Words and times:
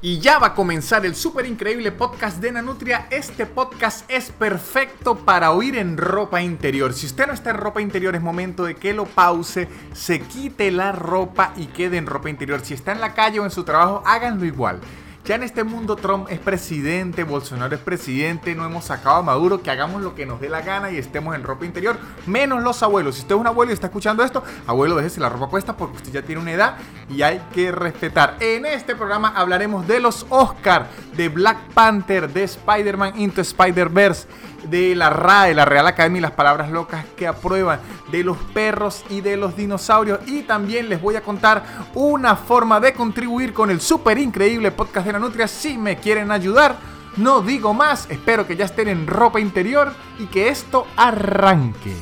Y 0.00 0.20
ya 0.20 0.38
va 0.38 0.48
a 0.48 0.54
comenzar 0.54 1.04
el 1.04 1.16
súper 1.16 1.44
increíble 1.44 1.90
podcast 1.90 2.40
de 2.40 2.52
Nanutria. 2.52 3.08
Este 3.10 3.46
podcast 3.46 4.08
es 4.08 4.30
perfecto 4.30 5.16
para 5.16 5.50
oír 5.50 5.76
en 5.76 5.96
ropa 5.96 6.40
interior. 6.40 6.94
Si 6.94 7.06
usted 7.06 7.26
no 7.26 7.32
está 7.32 7.50
en 7.50 7.56
ropa 7.56 7.82
interior, 7.82 8.14
es 8.14 8.22
momento 8.22 8.64
de 8.64 8.76
que 8.76 8.94
lo 8.94 9.06
pause, 9.06 9.66
se 9.94 10.20
quite 10.20 10.70
la 10.70 10.92
ropa 10.92 11.52
y 11.56 11.66
quede 11.66 11.96
en 11.96 12.06
ropa 12.06 12.30
interior. 12.30 12.60
Si 12.64 12.74
está 12.74 12.92
en 12.92 13.00
la 13.00 13.12
calle 13.12 13.40
o 13.40 13.44
en 13.44 13.50
su 13.50 13.64
trabajo, 13.64 14.04
háganlo 14.06 14.44
igual. 14.44 14.78
Ya 15.28 15.34
en 15.34 15.42
este 15.42 15.62
mundo 15.62 15.94
Trump 15.94 16.26
es 16.30 16.38
presidente, 16.38 17.22
Bolsonaro 17.22 17.74
es 17.74 17.82
presidente, 17.82 18.54
no 18.54 18.64
hemos 18.64 18.86
sacado 18.86 19.16
a 19.16 19.22
Maduro, 19.22 19.62
que 19.62 19.70
hagamos 19.70 20.00
lo 20.00 20.14
que 20.14 20.24
nos 20.24 20.40
dé 20.40 20.48
la 20.48 20.62
gana 20.62 20.90
y 20.90 20.96
estemos 20.96 21.34
en 21.34 21.42
ropa 21.42 21.66
interior, 21.66 21.98
menos 22.26 22.62
los 22.62 22.82
abuelos. 22.82 23.16
Si 23.16 23.20
usted 23.20 23.34
es 23.34 23.40
un 23.42 23.46
abuelo 23.46 23.70
y 23.70 23.74
está 23.74 23.88
escuchando 23.88 24.24
esto, 24.24 24.42
abuelo, 24.66 24.96
déjese 24.96 25.20
la 25.20 25.28
ropa 25.28 25.50
puesta 25.50 25.76
porque 25.76 25.98
usted 25.98 26.12
ya 26.12 26.22
tiene 26.22 26.40
una 26.40 26.52
edad 26.52 26.78
y 27.10 27.20
hay 27.20 27.42
que 27.52 27.70
respetar. 27.70 28.38
En 28.40 28.64
este 28.64 28.96
programa 28.96 29.28
hablaremos 29.36 29.86
de 29.86 30.00
los 30.00 30.24
Oscar, 30.30 30.88
de 31.14 31.28
Black 31.28 31.58
Panther, 31.74 32.32
de 32.32 32.44
Spider-Man 32.44 33.20
Into 33.20 33.42
Spider-Verse 33.42 34.26
de 34.70 34.94
la 34.94 35.10
RAE, 35.10 35.54
la 35.54 35.64
Real 35.64 35.86
Academia 35.86 36.18
y 36.18 36.22
las 36.22 36.32
palabras 36.32 36.70
locas 36.70 37.04
que 37.16 37.26
aprueban, 37.26 37.80
de 38.10 38.24
los 38.24 38.36
perros 38.54 39.04
y 39.08 39.20
de 39.20 39.36
los 39.36 39.56
dinosaurios. 39.56 40.20
Y 40.26 40.42
también 40.42 40.88
les 40.88 41.00
voy 41.00 41.16
a 41.16 41.22
contar 41.22 41.64
una 41.94 42.36
forma 42.36 42.80
de 42.80 42.92
contribuir 42.92 43.52
con 43.52 43.70
el 43.70 43.80
súper 43.80 44.18
increíble 44.18 44.70
podcast 44.70 45.06
de 45.06 45.12
la 45.12 45.18
Nutria 45.18 45.48
si 45.48 45.78
me 45.78 45.96
quieren 45.96 46.30
ayudar. 46.30 46.76
No 47.16 47.40
digo 47.40 47.74
más, 47.74 48.06
espero 48.10 48.46
que 48.46 48.56
ya 48.56 48.66
estén 48.66 48.88
en 48.88 49.06
ropa 49.06 49.40
interior 49.40 49.92
y 50.18 50.26
que 50.26 50.48
esto 50.48 50.86
arranque. 50.96 51.94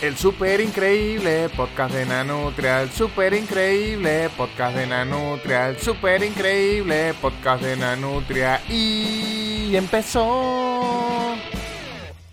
El 0.00 0.16
super 0.16 0.60
increíble 0.60 1.48
podcast 1.56 1.92
de 1.92 2.06
Nanutria, 2.06 2.82
el 2.82 2.90
super 2.90 3.34
increíble 3.34 4.30
podcast 4.36 4.76
de 4.76 4.86
Nanutria, 4.86 5.70
el 5.70 5.78
super 5.80 6.22
increíble 6.22 7.14
podcast 7.20 7.64
de 7.64 7.76
Nanutria 7.76 8.62
y 8.68 9.74
empezó. 9.74 11.07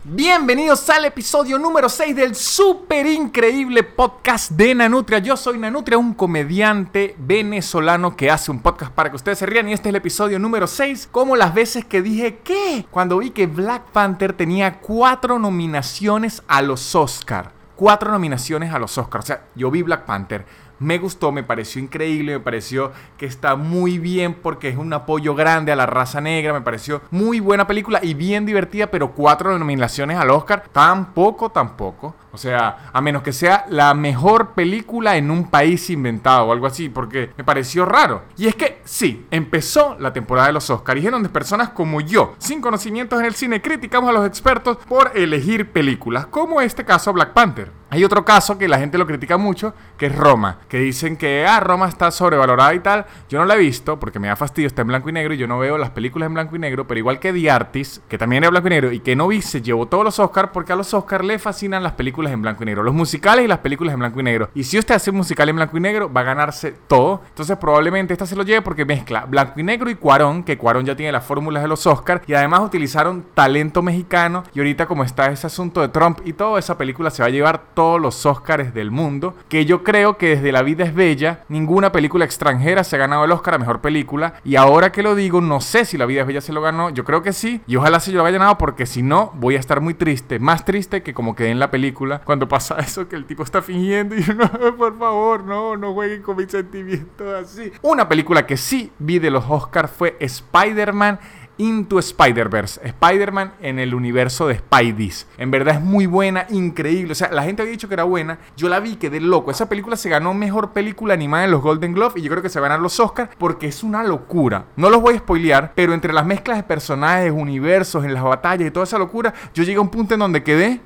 Bienvenidos 0.07 0.87
al 0.91 1.05
episodio 1.05 1.57
número 1.57 1.89
6 1.89 2.15
del 2.15 2.35
super 2.35 3.07
increíble 3.07 3.81
podcast 3.81 4.51
de 4.51 4.75
Nanutria. 4.75 5.17
Yo 5.17 5.35
soy 5.35 5.57
Nanutria, 5.57 5.97
un 5.97 6.13
comediante 6.13 7.15
venezolano 7.17 8.15
que 8.15 8.29
hace 8.29 8.51
un 8.51 8.61
podcast 8.61 8.91
para 8.91 9.09
que 9.09 9.15
ustedes 9.15 9.39
se 9.39 9.47
rían 9.47 9.67
y 9.67 9.73
este 9.73 9.89
es 9.89 9.93
el 9.93 9.95
episodio 9.95 10.37
número 10.37 10.67
6, 10.67 11.09
como 11.11 11.35
las 11.35 11.55
veces 11.55 11.85
que 11.85 12.03
dije 12.03 12.37
que 12.43 12.85
cuando 12.91 13.17
vi 13.17 13.31
que 13.31 13.47
Black 13.47 13.85
Panther 13.85 14.33
tenía 14.33 14.79
cuatro 14.79 15.39
nominaciones 15.39 16.43
a 16.47 16.61
los 16.61 16.93
Oscar 16.93 17.55
cuatro 17.75 18.11
nominaciones 18.11 18.73
a 18.73 18.79
los 18.79 18.97
Oscars. 18.97 19.25
O 19.25 19.27
sea, 19.27 19.43
yo 19.55 19.69
vi 19.69 19.81
Black 19.81 20.05
Panther, 20.05 20.45
me 20.79 20.97
gustó, 20.97 21.31
me 21.31 21.43
pareció 21.43 21.81
increíble, 21.81 22.33
me 22.33 22.39
pareció 22.39 22.91
que 23.17 23.25
está 23.25 23.55
muy 23.55 23.99
bien 23.99 24.33
porque 24.33 24.69
es 24.69 24.77
un 24.77 24.91
apoyo 24.93 25.35
grande 25.35 25.71
a 25.71 25.75
la 25.75 25.85
raza 25.85 26.21
negra, 26.21 26.53
me 26.53 26.61
pareció 26.61 27.01
muy 27.11 27.39
buena 27.39 27.67
película 27.67 27.99
y 28.01 28.13
bien 28.13 28.45
divertida, 28.45 28.87
pero 28.87 29.11
cuatro 29.11 29.57
nominaciones 29.57 30.17
al 30.17 30.29
Oscar, 30.31 30.63
tampoco, 30.71 31.49
tampoco. 31.49 32.15
O 32.31 32.37
sea, 32.37 32.89
a 32.91 32.99
menos 32.99 33.23
que 33.23 33.31
sea 33.31 33.65
la 33.69 33.93
mejor 33.93 34.49
película 34.55 35.15
en 35.15 35.31
un 35.31 35.49
país 35.49 35.89
inventado 35.89 36.47
o 36.47 36.51
algo 36.51 36.67
así, 36.67 36.89
porque 36.89 37.31
me 37.37 37.45
pareció 37.45 37.85
raro. 37.85 38.23
Y 38.35 38.47
es 38.47 38.55
que 38.55 38.81
sí, 38.83 39.25
empezó 39.31 39.95
la 39.99 40.11
temporada 40.11 40.47
de 40.47 40.53
los 40.53 40.69
Oscars 40.69 41.01
y 41.01 41.05
es 41.05 41.11
donde 41.13 41.29
personas 41.29 41.69
como 41.69 42.01
yo, 42.01 42.35
sin 42.37 42.59
conocimientos 42.59 43.21
en 43.21 43.25
el 43.25 43.35
cine, 43.35 43.61
criticamos 43.61 44.09
a 44.09 44.13
los 44.13 44.27
expertos 44.27 44.77
por 44.85 45.11
elegir 45.15 45.71
películas, 45.71 46.25
como 46.25 46.59
este 46.59 46.83
caso 46.83 47.13
Black 47.13 47.31
Panther. 47.31 47.71
Hay 47.89 48.03
otro 48.03 48.25
caso 48.25 48.57
que 48.57 48.67
la 48.67 48.79
gente 48.79 48.97
lo 48.97 49.07
critica 49.07 49.37
mucho, 49.37 49.73
que 49.97 50.07
es 50.07 50.15
Roma, 50.15 50.57
que 50.67 50.79
dicen 50.79 51.17
que 51.17 51.45
ah, 51.47 51.59
Roma 51.59 51.87
está 51.87 52.11
sobrevalorada 52.11 52.73
y 52.73 52.79
tal. 52.79 53.05
Yo 53.29 53.39
no 53.39 53.45
la 53.45 53.55
he 53.55 53.59
visto 53.59 53.99
porque 53.99 54.19
me 54.19 54.27
da 54.27 54.35
fastidio, 54.35 54.67
está 54.67 54.81
en 54.81 54.87
blanco 54.89 55.09
y 55.09 55.13
negro 55.13 55.33
y 55.33 55.37
yo 55.37 55.47
no 55.47 55.59
veo 55.59 55.77
las 55.77 55.91
películas 55.91 56.27
en 56.27 56.33
blanco 56.33 56.55
y 56.55 56.59
negro, 56.59 56.87
pero 56.87 56.99
igual 56.99 57.19
que 57.19 57.33
The 57.33 57.51
Artist, 57.51 58.03
que 58.07 58.17
también 58.17 58.43
era 58.43 58.49
blanco 58.49 58.67
y 58.67 58.71
negro 58.71 58.91
y 58.91 58.99
que 58.99 59.15
no 59.15 59.27
vi, 59.27 59.41
se 59.41 59.61
llevó 59.61 59.87
todos 59.87 60.03
los 60.03 60.19
Oscars 60.19 60.49
porque 60.51 60.73
a 60.73 60.75
los 60.75 60.93
Oscars 60.93 61.25
le 61.25 61.39
fascinan 61.39 61.83
las 61.83 61.93
películas 61.93 62.33
en 62.33 62.41
blanco 62.41 62.63
y 62.63 62.65
negro. 62.65 62.83
Los 62.83 62.93
musicales 62.93 63.45
y 63.45 63.47
las 63.47 63.59
películas 63.59 63.93
en 63.93 63.99
blanco 63.99 64.19
y 64.19 64.23
negro. 64.23 64.49
Y 64.53 64.63
si 64.63 64.79
usted 64.79 64.95
hace 64.95 65.11
un 65.11 65.17
musical 65.17 65.49
en 65.49 65.55
blanco 65.55 65.77
y 65.77 65.79
negro, 65.79 66.11
va 66.11 66.21
a 66.21 66.23
ganarse 66.23 66.73
todo. 66.87 67.21
Entonces 67.27 67.57
probablemente 67.57 68.13
esta 68.13 68.25
se 68.25 68.35
lo 68.35 68.43
lleve 68.43 68.61
porque 68.61 68.85
mezcla 68.85 69.25
blanco 69.25 69.59
y 69.59 69.63
negro 69.63 69.89
y 69.89 69.95
Cuarón, 69.95 70.43
que 70.43 70.57
Cuarón 70.57 70.85
ya 70.85 70.95
tiene 70.95 71.11
las 71.11 71.25
fórmulas 71.25 71.63
de 71.63 71.69
los 71.69 71.85
Oscars. 71.85 72.21
Y 72.27 72.33
además 72.33 72.61
utilizaron 72.61 73.25
talento 73.33 73.81
mexicano. 73.81 74.43
Y 74.53 74.59
ahorita 74.59 74.85
como 74.85 75.03
está 75.03 75.27
ese 75.31 75.47
asunto 75.47 75.81
de 75.81 75.89
Trump 75.89 76.19
y 76.25 76.33
todo, 76.33 76.57
esa 76.57 76.77
película 76.77 77.09
se 77.09 77.21
va 77.21 77.27
a 77.27 77.31
llevar 77.31 77.61
todos 77.73 78.01
los 78.01 78.25
Oscars 78.25 78.73
del 78.73 78.91
mundo. 78.91 79.35
Que 79.49 79.65
yo 79.65 79.83
creo 79.83 80.17
que 80.17 80.35
desde 80.35 80.51
La 80.55 80.63
vida 80.63 80.85
es 80.85 80.95
bella, 80.95 81.43
ninguna 81.49 81.91
película 81.91 82.23
extranjera 82.23 82.85
se 82.85 82.95
ha 82.95 82.99
ganado 82.99 83.25
el 83.25 83.31
Oscar 83.33 83.55
a 83.55 83.57
Mejor 83.57 83.81
Película. 83.81 84.35
Y 84.45 84.55
ahora 84.55 84.93
que 84.93 85.03
lo 85.03 85.13
digo, 85.13 85.41
no 85.41 85.59
sé 85.59 85.83
si 85.83 85.97
La 85.97 86.05
vida 86.05 86.21
es 86.21 86.27
bella 86.27 86.39
se 86.39 86.53
lo 86.53 86.61
ganó. 86.61 86.91
Yo 86.91 87.03
creo 87.03 87.21
que 87.21 87.33
sí. 87.33 87.59
Y 87.67 87.75
ojalá 87.75 87.99
se 87.99 88.13
lo 88.13 88.23
haya 88.23 88.37
ganado 88.37 88.57
porque 88.57 88.85
si 88.85 89.03
no, 89.03 89.33
voy 89.35 89.57
a 89.57 89.59
estar 89.59 89.81
muy 89.81 89.95
triste. 89.95 90.39
Más 90.39 90.63
triste 90.63 91.03
que 91.03 91.13
como 91.13 91.35
quedé 91.35 91.49
en 91.49 91.59
la 91.59 91.71
película 91.71 92.21
cuando 92.23 92.47
pasa 92.47 92.75
eso 92.79 93.09
que 93.09 93.17
el 93.17 93.25
tipo 93.25 93.43
está 93.43 93.61
fingiendo 93.61 94.15
y 94.15 94.23
yo, 94.23 94.33
no, 94.33 94.77
por 94.77 94.97
favor, 94.97 95.43
no, 95.43 95.75
no 95.75 95.93
jueguen 95.93 96.21
con 96.21 96.37
mis 96.37 96.49
sentimientos 96.49 97.33
así. 97.33 97.73
Una 97.81 98.07
película 98.07 98.47
que 98.47 98.55
sí 98.55 98.93
vi 98.97 99.19
de 99.19 99.31
los 99.31 99.43
Oscars 99.49 99.91
fue 99.91 100.15
Spider-Man 100.21 101.19
Into 101.57 101.99
Spider-Verse, 101.99 102.81
Spider-Man 102.83 103.53
en 103.61 103.79
el 103.79 103.95
universo 103.95 104.47
de 104.47 104.57
Spideys. 104.57 105.27
En 105.37 105.51
verdad 105.51 105.75
es 105.75 105.81
muy 105.81 106.05
buena, 106.05 106.45
increíble. 106.49 107.13
O 107.13 107.15
sea, 107.15 107.31
la 107.31 107.43
gente 107.43 107.61
había 107.61 107.71
dicho 107.71 107.87
que 107.87 107.93
era 107.93 108.03
buena. 108.03 108.39
Yo 108.57 108.69
la 108.69 108.79
vi, 108.79 108.95
quedé 108.95 109.19
loco. 109.19 109.51
Esa 109.51 109.69
película 109.69 109.95
se 109.95 110.09
ganó 110.09 110.33
mejor 110.33 110.71
película 110.71 111.13
animada 111.13 111.45
en 111.45 111.51
los 111.51 111.61
Golden 111.61 111.93
Globes 111.93 112.17
y 112.17 112.21
yo 112.21 112.31
creo 112.31 112.43
que 112.43 112.49
se 112.49 112.59
van 112.59 112.71
a 112.71 112.77
los 112.77 112.99
Oscars 112.99 113.29
porque 113.37 113.67
es 113.67 113.83
una 113.83 114.03
locura. 114.03 114.65
No 114.75 114.89
los 114.89 115.01
voy 115.01 115.15
a 115.15 115.19
spoilear, 115.19 115.73
pero 115.75 115.93
entre 115.93 116.13
las 116.13 116.25
mezclas 116.25 116.57
de 116.57 116.63
personajes, 116.63 117.31
universos, 117.31 118.03
en 118.03 118.13
las 118.13 118.23
batallas 118.23 118.67
y 118.67 118.71
toda 118.71 118.83
esa 118.83 118.97
locura, 118.97 119.33
yo 119.53 119.63
llegué 119.63 119.77
a 119.77 119.81
un 119.81 119.89
punto 119.89 120.13
en 120.13 120.19
donde 120.19 120.43
quedé. 120.43 120.81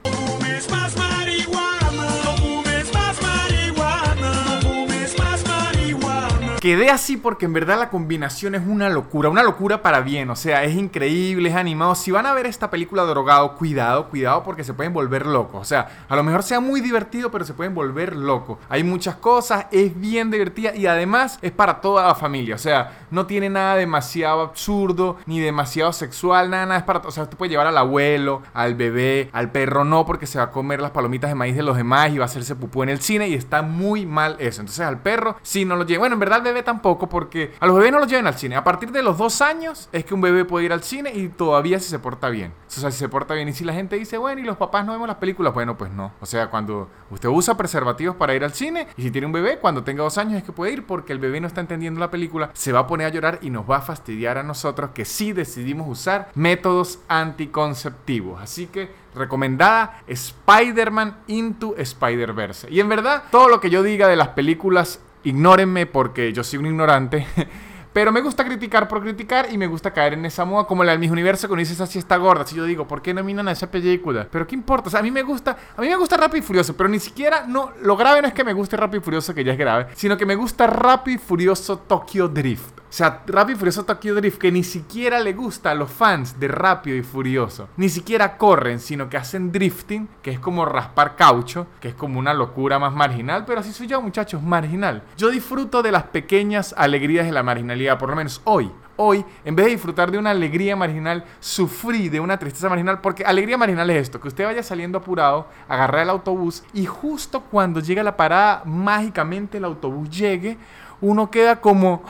Quedé 6.60 6.90
así 6.90 7.16
porque 7.16 7.46
en 7.46 7.54
verdad 7.54 7.80
la 7.80 7.90
combinación 7.90 8.54
es 8.54 8.62
una 8.68 8.90
locura, 8.90 9.30
una 9.30 9.44
locura 9.44 9.82
para 9.82 10.02
bien, 10.02 10.30
o 10.30 10.36
sea, 10.36 10.66
es 10.66 10.76
increíble, 10.76 11.48
es 11.48 11.56
animado. 11.56 11.96
Si 11.96 12.12
van 12.12 12.26
a 12.26 12.34
ver 12.34 12.46
esta 12.48 12.70
película 12.70 13.04
drogado, 13.04 13.56
cuidado, 13.56 14.10
cuidado 14.10 14.44
porque 14.44 14.66
se 14.66 14.74
pueden 14.74 14.92
volver 14.92 15.26
locos. 15.26 15.62
O 15.62 15.64
sea, 15.64 15.88
a 16.10 16.16
lo 16.18 16.24
mejor 16.24 16.44
sea 16.44 16.60
muy 16.60 16.82
divertido, 16.82 17.32
pero 17.32 17.46
se 17.46 17.54
pueden 17.54 17.74
volver 17.74 18.14
locos. 18.14 18.58
Hay 18.68 18.84
muchas 18.84 19.16
cosas, 19.16 19.68
es 19.72 19.98
bien 19.98 20.32
divertida 20.32 20.76
y 20.76 20.86
además 20.86 21.40
es 21.42 21.54
para 21.54 21.80
toda 21.80 22.06
la 22.06 22.14
familia. 22.14 22.56
O 22.56 22.60
sea, 22.60 23.06
no 23.10 23.26
tiene 23.26 23.50
nada 23.50 23.76
demasiado 23.76 24.42
absurdo 24.42 25.16
ni 25.26 25.40
demasiado 25.40 25.94
sexual, 25.94 26.50
nada, 26.50 26.66
nada 26.66 26.80
es 26.80 26.86
para, 26.86 27.00
o 27.00 27.12
sea, 27.12 27.24
usted 27.24 27.38
puede 27.38 27.52
llevar 27.52 27.68
al 27.68 27.78
abuelo, 27.78 28.42
al 28.54 28.76
bebé, 28.76 29.30
al 29.32 29.50
perro 29.50 29.86
no 29.86 30.06
porque 30.06 30.28
se 30.28 30.40
va 30.40 30.46
a 30.46 30.52
comer 30.52 30.82
las 30.82 30.92
palomitas 30.92 31.30
de 31.30 31.36
maíz 31.36 31.56
de 31.56 31.64
los 31.64 31.78
demás 31.78 32.12
y 32.12 32.18
va 32.18 32.26
a 32.26 32.28
hacerse 32.28 32.54
pupú 32.54 32.84
en 32.84 32.90
el 32.90 33.00
cine 33.00 33.30
y 33.30 33.34
está 33.34 33.62
muy 33.62 34.06
mal 34.06 34.36
eso. 34.40 34.60
Entonces 34.60 34.86
al 34.86 35.00
perro 35.00 35.38
sí 35.42 35.64
no 35.64 35.78
lo 35.78 35.86
lleva. 35.86 36.00
Bueno, 36.00 36.16
en 36.16 36.20
verdad 36.20 36.49
tampoco 36.64 37.08
porque 37.08 37.54
a 37.60 37.66
los 37.66 37.76
bebés 37.76 37.92
no 37.92 38.00
los 38.00 38.08
llevan 38.08 38.28
al 38.28 38.36
cine. 38.36 38.56
A 38.56 38.64
partir 38.64 38.92
de 38.92 39.04
los 39.04 39.18
dos 39.18 39.42
años 39.42 39.90
es 39.92 40.06
que 40.06 40.14
un 40.14 40.22
bebé 40.22 40.46
puede 40.46 40.66
ir 40.66 40.74
al 40.74 40.84
cine 40.84 41.12
y 41.14 41.30
todavía 41.30 41.80
si 41.80 41.90
se 41.90 42.00
porta 42.00 42.30
bien. 42.30 42.54
O 42.68 42.72
sea, 42.72 42.92
si 42.92 43.00
se 43.00 43.10
porta 43.10 43.34
bien. 43.34 43.48
Y 43.50 43.54
si 43.54 43.64
la 43.64 43.74
gente 43.74 43.96
dice, 43.96 44.18
bueno, 44.18 44.42
y 44.42 44.44
los 44.44 44.58
papás 44.58 44.86
no 44.86 44.92
vemos 44.94 45.08
las 45.08 45.18
películas, 45.18 45.54
bueno, 45.54 45.78
pues 45.78 45.92
no. 45.92 46.12
O 46.20 46.26
sea, 46.26 46.50
cuando 46.50 46.90
usted 47.10 47.30
usa 47.30 47.58
preservativos 47.58 48.16
para 48.16 48.36
ir 48.36 48.44
al 48.44 48.54
cine 48.54 48.88
y 48.98 49.04
si 49.04 49.12
tiene 49.12 49.28
un 49.28 49.34
bebé, 49.34 49.60
cuando 49.60 49.84
tenga 49.84 50.04
dos 50.04 50.18
años 50.18 50.36
es 50.36 50.44
que 50.44 50.52
puede 50.52 50.74
ir 50.74 50.86
porque 50.86 51.14
el 51.14 51.20
bebé 51.20 51.40
no 51.42 51.48
está 51.48 51.62
entendiendo 51.62 52.00
la 52.00 52.12
película, 52.12 52.52
se 52.54 52.72
va 52.72 52.80
a 52.80 52.88
poner 52.88 53.08
a 53.08 53.10
llorar 53.10 53.40
y 53.42 53.50
nos 53.50 53.70
va 53.70 53.78
a 53.78 53.82
fastidiar 53.82 54.38
a 54.38 54.44
nosotros 54.44 54.92
que 54.94 55.06
sí 55.06 55.34
decidimos 55.34 55.88
usar 55.88 56.30
métodos 56.36 57.00
anticonceptivos. 57.08 58.42
Así 58.42 58.68
que 58.68 58.90
recomendada 59.16 60.02
Spider-Man 60.08 61.18
Into 61.28 61.76
Spider-Verse. 61.78 62.70
Y 62.70 62.80
en 62.80 62.90
verdad, 62.90 63.24
todo 63.32 63.50
lo 63.50 63.60
que 63.60 63.70
yo 63.70 63.84
diga 63.84 64.08
de 64.08 64.16
las 64.16 64.30
películas 64.30 65.00
ignórenme 65.24 65.86
porque 65.86 66.34
yo 66.34 66.44
soy 66.44 66.60
un 66.60 66.68
ignorante. 66.68 67.28
Pero 67.94 68.12
me 68.12 68.22
gusta 68.22 68.46
criticar 68.46 68.88
por 68.88 69.02
criticar 69.02 69.48
y 69.52 69.58
me 69.58 69.68
gusta 69.68 69.92
caer 69.92 70.14
en 70.14 70.26
esa 70.26 70.46
moda 70.46 70.66
como 70.66 70.84
la 70.84 70.92
del 70.92 71.00
mis 71.00 71.10
universo 71.10 71.48
cuando 71.48 71.62
dices 71.62 71.82
así 71.82 71.98
está 71.98 72.18
gorda. 72.18 72.46
Si 72.46 72.56
yo 72.56 72.66
digo, 72.66 72.88
¿por 72.88 73.02
qué 73.02 73.14
nominan 73.14 73.48
a 73.48 73.52
esa 73.52 73.72
película? 73.72 74.28
Pero 74.32 74.46
qué 74.46 74.56
importa, 74.56 74.88
o 74.88 74.92
sea, 74.92 75.00
a 75.00 75.04
mí 75.04 75.12
me 75.12 75.24
gusta, 75.24 75.58
a 75.76 75.82
mí 75.82 75.88
me 75.88 75.96
gusta 75.96 76.18
Rápido 76.18 76.40
y 76.40 76.46
Furioso, 76.46 76.76
pero 76.76 76.90
ni 76.90 77.00
siquiera 77.00 77.46
no 77.48 77.72
lo 77.82 77.98
grave 77.98 78.22
no 78.22 78.28
es 78.28 78.34
que 78.34 78.44
me 78.44 78.54
guste 78.54 78.78
Rápido 78.78 79.02
y 79.02 79.04
Furioso 79.04 79.34
que 79.34 79.44
ya 79.44 79.54
es 79.54 79.58
grave, 79.58 79.88
sino 79.96 80.18
que 80.18 80.26
me 80.26 80.36
gusta 80.36 80.68
Rápido 80.68 81.16
y 81.16 81.18
Furioso 81.18 81.80
Tokyo 81.80 82.28
Drift. 82.28 82.80
O 82.90 82.92
sea, 82.92 83.22
Rápido 83.28 83.56
y 83.56 83.60
Furioso 83.60 83.86
Tokyo 83.86 84.16
Drift 84.16 84.40
que 84.40 84.52
ni 84.52 84.64
siquiera 84.64 85.20
le 85.20 85.34
gusta 85.34 85.70
a 85.72 85.76
los 85.76 85.92
fans 85.92 86.40
de 86.40 86.48
Rápido 86.48 86.98
y 86.98 87.04
Furioso. 87.04 87.70
Ni 87.78 87.88
siquiera 87.88 88.38
corren, 88.38 88.80
sino 88.80 89.10
que 89.10 89.18
hacen 89.18 89.52
drifting, 89.52 90.10
que 90.24 90.32
es 90.32 90.40
como 90.40 90.66
raspar 90.66 91.16
caucho, 91.16 91.68
que 91.80 91.90
es 91.90 91.94
como 91.94 92.18
una 92.18 92.34
locura 92.34 92.80
más 92.80 92.94
marginal, 92.94 93.46
pero 93.46 93.60
así 93.60 93.72
soy 93.74 93.86
yo, 93.86 94.02
muchachos, 94.02 94.42
marginal. 94.42 95.04
Yo 95.18 95.30
disfruto 95.30 95.84
de 95.84 95.92
las 95.92 96.04
pequeñas 96.04 96.74
alegrías 96.76 97.28
de 97.28 97.32
la 97.32 97.44
marginalidad, 97.44 97.79
por 97.98 98.10
lo 98.10 98.16
menos 98.16 98.42
hoy. 98.44 98.72
Hoy, 98.98 99.24
en 99.46 99.56
vez 99.56 99.68
de 99.68 99.72
disfrutar 99.72 100.12
de 100.12 100.18
una 100.18 100.32
alegría 100.32 100.76
marginal, 100.76 101.24
sufrí 101.40 102.10
de 102.10 102.20
una 102.20 102.38
tristeza 102.38 102.68
marginal, 102.68 103.00
porque 103.00 103.24
alegría 103.24 103.58
marginal 103.58 103.90
es 103.92 104.02
esto, 104.02 104.20
que 104.20 104.28
usted 104.28 104.44
vaya 104.44 104.62
saliendo 104.62 104.98
apurado, 104.98 105.48
agarrar 105.70 106.04
el 106.04 106.10
autobús 106.10 106.64
y 106.74 106.86
justo 106.86 107.42
cuando 107.42 107.80
llega 107.80 108.04
la 108.04 108.18
parada, 108.18 108.62
mágicamente 108.66 109.58
el 109.58 109.64
autobús 109.64 110.10
llegue, 110.10 110.58
uno 111.00 111.32
queda 111.32 111.62
como... 111.62 112.04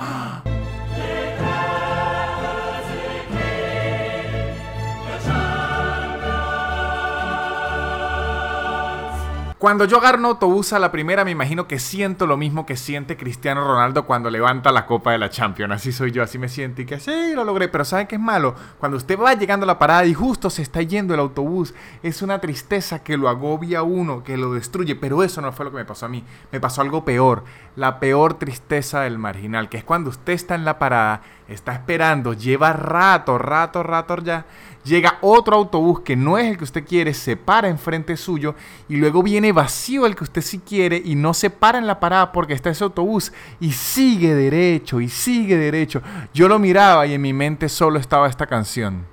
Cuando 9.59 9.83
yo 9.83 9.97
agarro 9.97 10.19
un 10.19 10.25
autobús 10.25 10.71
a 10.71 10.79
la 10.79 10.89
primera, 10.89 11.25
me 11.25 11.31
imagino 11.31 11.67
que 11.67 11.79
siento 11.79 12.25
lo 12.25 12.37
mismo 12.37 12.65
que 12.65 12.77
siente 12.77 13.17
Cristiano 13.17 13.67
Ronaldo 13.67 14.05
cuando 14.05 14.29
levanta 14.29 14.71
la 14.71 14.85
copa 14.85 15.11
de 15.11 15.17
la 15.17 15.29
Champions. 15.29 15.73
Así 15.73 15.91
soy 15.91 16.11
yo, 16.11 16.23
así 16.23 16.37
me 16.37 16.47
siento 16.47 16.81
y 16.81 16.85
que 16.85 16.97
sí, 16.97 17.33
lo 17.35 17.43
logré. 17.43 17.67
Pero 17.67 17.83
¿saben 17.83 18.07
qué 18.07 18.15
es 18.15 18.21
malo? 18.21 18.55
Cuando 18.79 18.95
usted 18.95 19.19
va 19.19 19.33
llegando 19.33 19.65
a 19.65 19.67
la 19.67 19.77
parada 19.77 20.05
y 20.05 20.13
justo 20.13 20.49
se 20.49 20.61
está 20.61 20.81
yendo 20.81 21.13
el 21.13 21.19
autobús, 21.19 21.73
es 22.03 22.21
una 22.21 22.39
tristeza 22.39 23.03
que 23.03 23.17
lo 23.17 23.27
agobia 23.27 23.83
uno, 23.83 24.23
que 24.23 24.37
lo 24.37 24.53
destruye. 24.53 24.95
Pero 24.95 25.23
eso 25.23 25.41
no 25.41 25.51
fue 25.51 25.65
lo 25.65 25.71
que 25.71 25.77
me 25.77 25.83
pasó 25.83 26.05
a 26.05 26.09
mí. 26.09 26.23
Me 26.53 26.61
pasó 26.61 26.79
algo 26.79 27.03
peor. 27.03 27.43
La 27.75 27.99
peor 27.99 28.35
tristeza 28.35 29.01
del 29.01 29.17
marginal, 29.17 29.67
que 29.67 29.79
es 29.79 29.83
cuando 29.83 30.09
usted 30.09 30.31
está 30.31 30.55
en 30.55 30.63
la 30.63 30.79
parada, 30.79 31.21
está 31.49 31.73
esperando, 31.73 32.33
lleva 32.33 32.73
rato, 32.73 33.37
rato, 33.37 33.83
rato 33.83 34.17
ya 34.23 34.45
llega 34.83 35.17
otro 35.21 35.55
autobús 35.55 36.01
que 36.01 36.15
no 36.15 36.37
es 36.37 36.47
el 36.47 36.57
que 36.57 36.63
usted 36.63 36.85
quiere, 36.85 37.13
se 37.13 37.35
para 37.35 37.67
enfrente 37.67 38.17
suyo 38.17 38.55
y 38.87 38.95
luego 38.95 39.21
viene 39.21 39.51
vacío 39.51 40.05
el 40.05 40.15
que 40.15 40.23
usted 40.23 40.41
sí 40.41 40.59
quiere 40.59 41.01
y 41.03 41.15
no 41.15 41.33
se 41.33 41.49
para 41.49 41.77
en 41.77 41.87
la 41.87 41.99
parada 41.99 42.31
porque 42.31 42.53
está 42.53 42.69
ese 42.69 42.83
autobús 42.83 43.31
y 43.59 43.71
sigue 43.71 44.33
derecho 44.33 45.01
y 45.01 45.09
sigue 45.09 45.57
derecho. 45.57 46.01
Yo 46.33 46.47
lo 46.47 46.59
miraba 46.59 47.05
y 47.05 47.13
en 47.13 47.21
mi 47.21 47.33
mente 47.33 47.69
solo 47.69 47.99
estaba 47.99 48.27
esta 48.27 48.47
canción. 48.47 49.05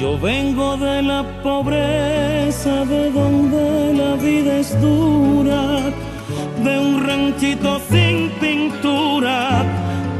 Yo 0.00 0.18
vengo 0.18 0.78
de 0.78 1.02
la 1.02 1.42
pobreza, 1.42 2.19
de 2.50 3.12
donde 3.12 3.94
la 3.94 4.16
vida 4.16 4.58
es 4.58 4.80
dura, 4.80 5.88
de 6.64 6.78
un 6.80 7.06
ranchito 7.06 7.80
sin 7.88 8.28
pintura, 8.40 9.62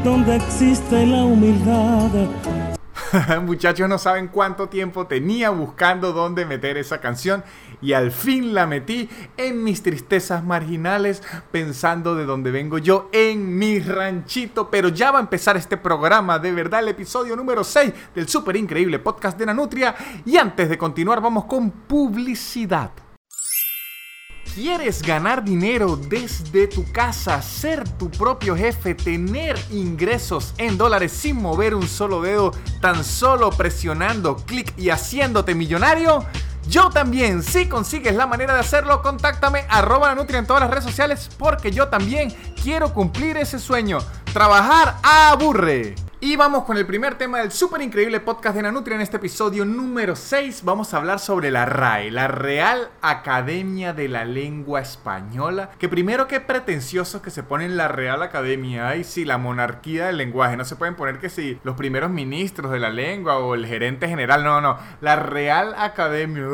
donde 0.05 0.37
existe 0.37 1.05
la 1.07 1.25
humildad 1.25 2.70
Muchachos 3.45 3.89
no 3.89 3.97
saben 3.97 4.27
cuánto 4.27 4.69
tiempo 4.69 5.07
tenía 5.07 5.49
buscando 5.49 6.13
dónde 6.13 6.45
meter 6.45 6.77
esa 6.77 7.01
canción 7.01 7.43
y 7.81 7.93
al 7.93 8.11
fin 8.11 8.53
la 8.53 8.67
metí 8.67 9.09
en 9.37 9.63
mis 9.63 9.83
tristezas 9.83 10.43
marginales 10.43 11.23
pensando 11.51 12.15
de 12.15 12.25
dónde 12.25 12.51
vengo 12.51 12.77
yo 12.77 13.09
en 13.11 13.57
mi 13.57 13.79
ranchito. 13.79 14.69
Pero 14.69 14.89
ya 14.89 15.11
va 15.11 15.19
a 15.19 15.21
empezar 15.21 15.57
este 15.57 15.77
programa, 15.77 16.39
de 16.39 16.51
verdad, 16.51 16.81
el 16.81 16.89
episodio 16.89 17.35
número 17.35 17.63
6 17.63 17.93
del 18.15 18.27
súper 18.27 18.55
increíble 18.55 18.99
podcast 18.99 19.37
de 19.37 19.45
Nanutria. 19.45 19.95
Y 20.25 20.37
antes 20.37 20.69
de 20.69 20.77
continuar 20.77 21.21
vamos 21.21 21.45
con 21.45 21.71
publicidad. 21.71 22.91
¿Quieres 24.53 25.01
ganar 25.01 25.45
dinero 25.45 25.95
desde 25.95 26.67
tu 26.67 26.83
casa, 26.91 27.41
ser 27.41 27.87
tu 27.87 28.11
propio 28.11 28.53
jefe, 28.53 28.93
tener 28.93 29.57
ingresos 29.71 30.53
en 30.57 30.77
dólares 30.77 31.13
sin 31.13 31.41
mover 31.41 31.73
un 31.73 31.87
solo 31.87 32.21
dedo, 32.21 32.51
tan 32.81 33.05
solo 33.05 33.49
presionando 33.51 34.35
clic 34.35 34.73
y 34.77 34.89
haciéndote 34.89 35.55
millonario? 35.55 36.25
Yo 36.67 36.89
también, 36.89 37.43
si 37.43 37.69
consigues 37.69 38.13
la 38.13 38.27
manera 38.27 38.53
de 38.53 38.59
hacerlo, 38.59 39.01
contáctame 39.01 39.63
arroba 39.69 40.13
Nutria 40.15 40.39
en 40.39 40.47
todas 40.47 40.63
las 40.63 40.69
redes 40.69 40.83
sociales 40.83 41.29
porque 41.37 41.71
yo 41.71 41.87
también 41.87 42.35
quiero 42.61 42.93
cumplir 42.93 43.37
ese 43.37 43.57
sueño. 43.57 43.99
Trabajar 44.33 44.97
aburre. 45.01 45.95
Y 46.23 46.35
vamos 46.35 46.65
con 46.65 46.77
el 46.77 46.85
primer 46.85 47.15
tema 47.15 47.39
del 47.39 47.51
súper 47.51 47.81
increíble 47.81 48.19
podcast 48.19 48.55
de 48.55 48.61
Nanutria 48.61 48.93
en 48.93 49.01
este 49.01 49.17
episodio 49.17 49.65
número 49.65 50.15
6. 50.15 50.61
Vamos 50.63 50.93
a 50.93 50.97
hablar 50.97 51.17
sobre 51.17 51.49
la 51.49 51.65
RAE, 51.65 52.11
la 52.11 52.27
Real 52.27 52.91
Academia 53.01 53.93
de 53.93 54.07
la 54.07 54.23
Lengua 54.23 54.81
Española. 54.81 55.71
Que 55.79 55.89
primero 55.89 56.27
que 56.27 56.39
pretenciosos 56.39 57.23
que 57.23 57.31
se 57.31 57.41
ponen 57.41 57.75
la 57.75 57.87
Real 57.87 58.21
Academia. 58.21 58.89
Ay, 58.89 59.03
sí, 59.03 59.25
la 59.25 59.39
monarquía 59.39 60.05
del 60.05 60.17
lenguaje. 60.17 60.55
No 60.57 60.63
se 60.63 60.75
pueden 60.75 60.95
poner 60.95 61.17
que 61.17 61.31
si 61.31 61.59
los 61.63 61.75
primeros 61.75 62.11
ministros 62.11 62.71
de 62.71 62.77
la 62.77 62.91
lengua 62.91 63.39
o 63.39 63.55
el 63.55 63.65
gerente 63.65 64.07
general. 64.07 64.43
No, 64.43 64.61
no. 64.61 64.77
La 65.01 65.15
Real 65.15 65.73
Academia. 65.75 66.45